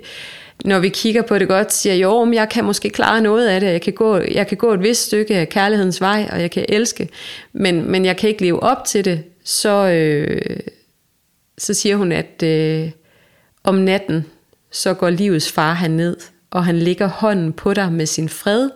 når 0.65 0.79
vi 0.79 0.89
kigger 0.89 1.23
på 1.23 1.39
det 1.39 1.49
godt, 1.49 1.73
siger, 1.73 1.95
jo, 1.95 2.25
men 2.25 2.35
jeg 2.35 2.49
kan 2.49 2.65
måske 2.65 2.91
klare 2.91 3.21
noget 3.21 3.49
af 3.49 3.61
det, 3.61 3.67
jeg 3.67 3.83
kan 3.83 3.93
gå, 3.93 4.19
jeg 4.19 4.47
kan 4.47 4.57
gå 4.57 4.73
et 4.73 4.83
vist 4.83 5.07
stykke 5.07 5.37
af 5.37 5.49
kærlighedens 5.49 6.01
vej, 6.01 6.29
og 6.33 6.41
jeg 6.41 6.51
kan 6.51 6.65
elske, 6.69 7.09
men, 7.53 7.91
men 7.91 8.05
jeg 8.05 8.17
kan 8.17 8.29
ikke 8.29 8.43
leve 8.43 8.63
op 8.63 8.85
til 8.85 9.05
det, 9.05 9.23
så, 9.45 9.89
øh, 9.89 10.61
så 11.59 11.75
siger 11.75 11.97
hun, 11.97 12.13
at 12.13 12.43
øh, 12.43 12.91
om 13.65 13.75
natten, 13.75 14.27
så 14.71 14.95
går 14.95 15.11
livets 15.11 15.53
far 15.53 15.73
han 15.73 15.91
ned, 15.91 16.17
og 16.51 16.65
han 16.65 16.79
lægger 16.79 17.07
hånden 17.07 17.53
på 17.53 17.75
dig 17.75 17.93
med 17.93 18.07
sin 18.07 18.29
fred, 18.29 18.71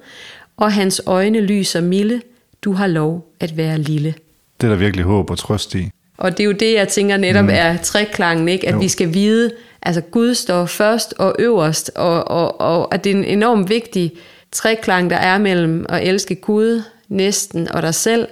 og 0.57 0.73
hans 0.73 1.03
øjne 1.07 1.41
lyser 1.41 1.81
milde, 1.81 2.21
du 2.63 2.73
har 2.73 2.87
lov 2.87 3.33
at 3.41 3.57
være 3.57 3.79
lille. 3.79 4.15
Det 4.61 4.67
er 4.67 4.71
der 4.71 4.79
virkelig 4.79 5.05
håb 5.05 5.31
og 5.31 5.39
trøst 5.39 5.75
i. 5.75 5.91
Og 6.19 6.31
det 6.31 6.41
er 6.41 6.45
jo 6.45 6.53
det, 6.53 6.75
jeg 6.75 6.89
tænker 6.89 7.17
netop 7.17 7.45
mm. 7.45 7.51
er 7.53 7.77
træklangen, 7.77 8.49
ikke? 8.49 8.69
at 8.69 8.75
jo. 8.75 8.79
vi 8.79 8.89
skal 8.89 9.15
vide, 9.15 9.51
altså 9.83 10.01
Gud 10.01 10.35
står 10.35 10.67
først 10.67 11.15
og 11.19 11.37
øverst, 11.39 11.91
og, 11.95 12.29
og, 12.29 12.61
og 12.61 12.95
at 12.95 13.05
det 13.05 13.13
er 13.13 13.17
en 13.17 13.25
enormt 13.25 13.69
vigtig 13.69 14.13
treklang, 14.53 15.11
der 15.11 15.17
er 15.17 15.39
mellem 15.39 15.87
at 15.89 16.09
elske 16.09 16.35
Gud, 16.35 16.83
næsten 17.09 17.73
og 17.73 17.83
dig 17.83 17.95
selv. 17.95 18.29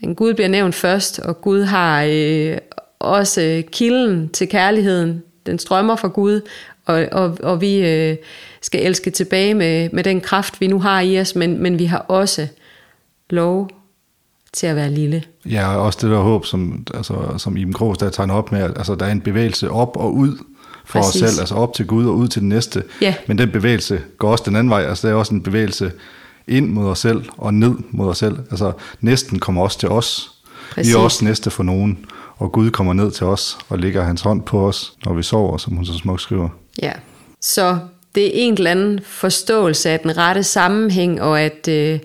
Men 0.00 0.14
Gud 0.14 0.34
bliver 0.34 0.48
nævnt 0.48 0.74
først, 0.74 1.18
og 1.18 1.40
Gud 1.40 1.62
har 1.62 2.06
øh, 2.08 2.58
også 2.98 3.62
kilden 3.72 4.28
til 4.28 4.48
kærligheden. 4.48 5.22
Den 5.46 5.58
strømmer 5.58 5.96
fra 5.96 6.08
Gud, 6.08 6.40
og, 6.86 7.06
og, 7.12 7.38
og 7.42 7.60
vi 7.60 7.76
øh, 7.76 8.16
skal 8.62 8.86
elske 8.86 9.10
tilbage 9.10 9.54
med, 9.54 9.90
med 9.92 10.04
den 10.04 10.20
kraft, 10.20 10.60
vi 10.60 10.66
nu 10.66 10.80
har 10.80 11.00
i 11.00 11.20
os, 11.20 11.34
men, 11.34 11.62
men 11.62 11.78
vi 11.78 11.84
har 11.84 11.98
også 11.98 12.46
lov 13.30 13.70
til 14.52 14.66
at 14.66 14.76
være 14.76 14.90
lille. 14.90 15.22
Ja, 15.44 15.76
og 15.76 15.82
også 15.82 15.98
det 16.02 16.10
der 16.10 16.22
håb, 16.22 16.46
som, 16.46 16.86
altså, 16.94 17.14
som 17.38 17.56
Iben 17.56 17.72
Krogs 17.72 17.98
der 17.98 18.10
tegner 18.10 18.34
op 18.34 18.52
med, 18.52 18.62
altså 18.62 18.94
der 18.94 19.06
er 19.06 19.12
en 19.12 19.20
bevægelse 19.20 19.70
op 19.70 19.96
og 19.96 20.14
ud 20.14 20.38
for 20.86 21.00
Præcis. 21.00 21.22
os 21.22 21.30
selv, 21.30 21.40
altså 21.40 21.54
op 21.54 21.74
til 21.74 21.86
Gud 21.86 22.06
og 22.06 22.16
ud 22.16 22.28
til 22.28 22.40
den 22.40 22.48
næste. 22.48 22.82
Ja. 23.00 23.14
Men 23.26 23.38
den 23.38 23.50
bevægelse 23.50 24.00
går 24.18 24.30
også 24.30 24.44
den 24.46 24.56
anden 24.56 24.70
vej, 24.70 24.84
altså 24.84 25.06
der 25.06 25.14
er 25.14 25.18
også 25.18 25.34
en 25.34 25.42
bevægelse 25.42 25.92
ind 26.48 26.68
mod 26.68 26.88
os 26.88 26.98
selv 26.98 27.24
og 27.36 27.54
ned 27.54 27.74
mod 27.90 28.08
os 28.08 28.18
selv. 28.18 28.38
Altså 28.50 28.72
næsten 29.00 29.38
kommer 29.38 29.62
også 29.62 29.78
til 29.78 29.88
os. 29.88 30.30
Præcis. 30.70 30.92
Vi 30.92 30.98
er 30.98 31.02
også 31.02 31.24
næste 31.24 31.50
for 31.50 31.62
nogen, 31.62 31.98
og 32.36 32.52
Gud 32.52 32.70
kommer 32.70 32.92
ned 32.92 33.10
til 33.10 33.26
os 33.26 33.58
og 33.68 33.78
lægger 33.78 34.04
hans 34.04 34.20
hånd 34.20 34.42
på 34.42 34.68
os, 34.68 34.92
når 35.04 35.14
vi 35.14 35.22
sover, 35.22 35.58
som 35.58 35.76
hun 35.76 35.86
så 35.86 35.92
smukt 35.92 36.20
skriver. 36.20 36.48
Ja, 36.82 36.92
så 37.40 37.78
det 38.14 38.26
er 38.26 38.30
en 38.34 38.54
eller 38.54 38.70
anden 38.70 39.00
forståelse 39.04 39.90
af 39.90 40.00
den 40.00 40.16
rette 40.16 40.42
sammenhæng, 40.42 41.22
og 41.22 41.40
at 41.40 41.68
øh, 41.68 41.98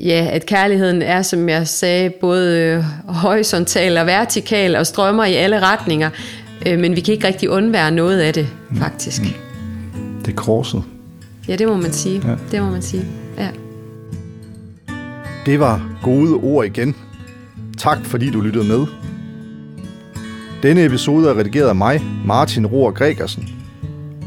ja, 0.00 0.28
at 0.30 0.46
kærligheden 0.46 1.02
er, 1.02 1.22
som 1.22 1.48
jeg 1.48 1.68
sagde, 1.68 2.10
både 2.10 2.58
øh, 2.58 2.84
horisontal 3.14 3.98
og 3.98 4.06
vertikal 4.06 4.76
og 4.76 4.86
strømmer 4.86 5.24
i 5.24 5.34
alle 5.34 5.60
retninger, 5.60 6.10
øh, 6.66 6.78
men 6.78 6.96
vi 6.96 7.00
kan 7.00 7.14
ikke 7.14 7.26
rigtig 7.26 7.50
undvære 7.50 7.90
noget 7.90 8.20
af 8.20 8.34
det, 8.34 8.48
faktisk. 8.74 9.22
Mm. 9.22 10.22
Det 10.24 10.32
er 10.32 10.36
korset. 10.36 10.82
Ja, 11.48 11.56
det 11.56 11.68
må 11.68 11.76
man 11.76 11.92
sige. 11.92 12.22
Ja. 12.24 12.36
Det 12.50 12.62
må 12.62 12.70
man 12.70 12.82
sige, 12.82 13.04
ja. 13.38 13.48
Det 15.46 15.60
var 15.60 15.88
gode 16.02 16.34
ord 16.34 16.66
igen. 16.66 16.96
Tak 17.78 17.98
fordi 18.04 18.30
du 18.30 18.40
lyttede 18.40 18.68
med. 18.68 18.86
Denne 20.62 20.84
episode 20.84 21.28
er 21.28 21.38
redigeret 21.38 21.68
af 21.68 21.76
mig, 21.76 22.02
Martin 22.24 22.66
Rohr 22.66 22.90
Gregersen. 22.90 23.48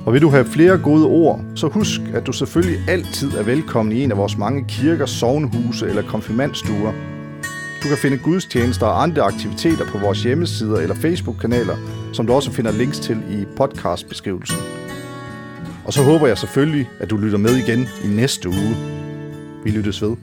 Og 0.05 0.13
vil 0.13 0.21
du 0.21 0.29
have 0.29 0.45
flere 0.45 0.77
gode 0.77 1.05
ord, 1.05 1.41
så 1.55 1.67
husk, 1.67 2.01
at 2.13 2.27
du 2.27 2.31
selvfølgelig 2.31 2.79
altid 2.87 3.31
er 3.31 3.43
velkommen 3.43 3.97
i 3.97 4.03
en 4.03 4.11
af 4.11 4.17
vores 4.17 4.37
mange 4.37 4.65
kirker, 4.67 5.05
sovnhuse 5.05 5.87
eller 5.87 6.01
konfirmandstuer. 6.01 6.91
Du 7.83 7.87
kan 7.87 7.97
finde 7.97 8.17
gudstjenester 8.17 8.85
og 8.85 9.03
andre 9.03 9.21
aktiviteter 9.21 9.85
på 9.85 9.97
vores 9.97 10.23
hjemmesider 10.23 10.77
eller 10.77 10.95
Facebook-kanaler, 10.95 11.77
som 12.13 12.27
du 12.27 12.33
også 12.33 12.51
finder 12.51 12.71
links 12.71 12.99
til 12.99 13.17
i 13.29 13.45
podcastbeskrivelsen. 13.57 14.57
Og 15.85 15.93
så 15.93 16.03
håber 16.03 16.27
jeg 16.27 16.37
selvfølgelig, 16.37 16.89
at 16.99 17.09
du 17.09 17.17
lytter 17.17 17.37
med 17.37 17.55
igen 17.55 17.87
i 18.03 18.07
næste 18.07 18.49
uge. 18.49 18.75
Vi 19.63 19.69
lyttes 19.71 20.01
ved. 20.01 20.15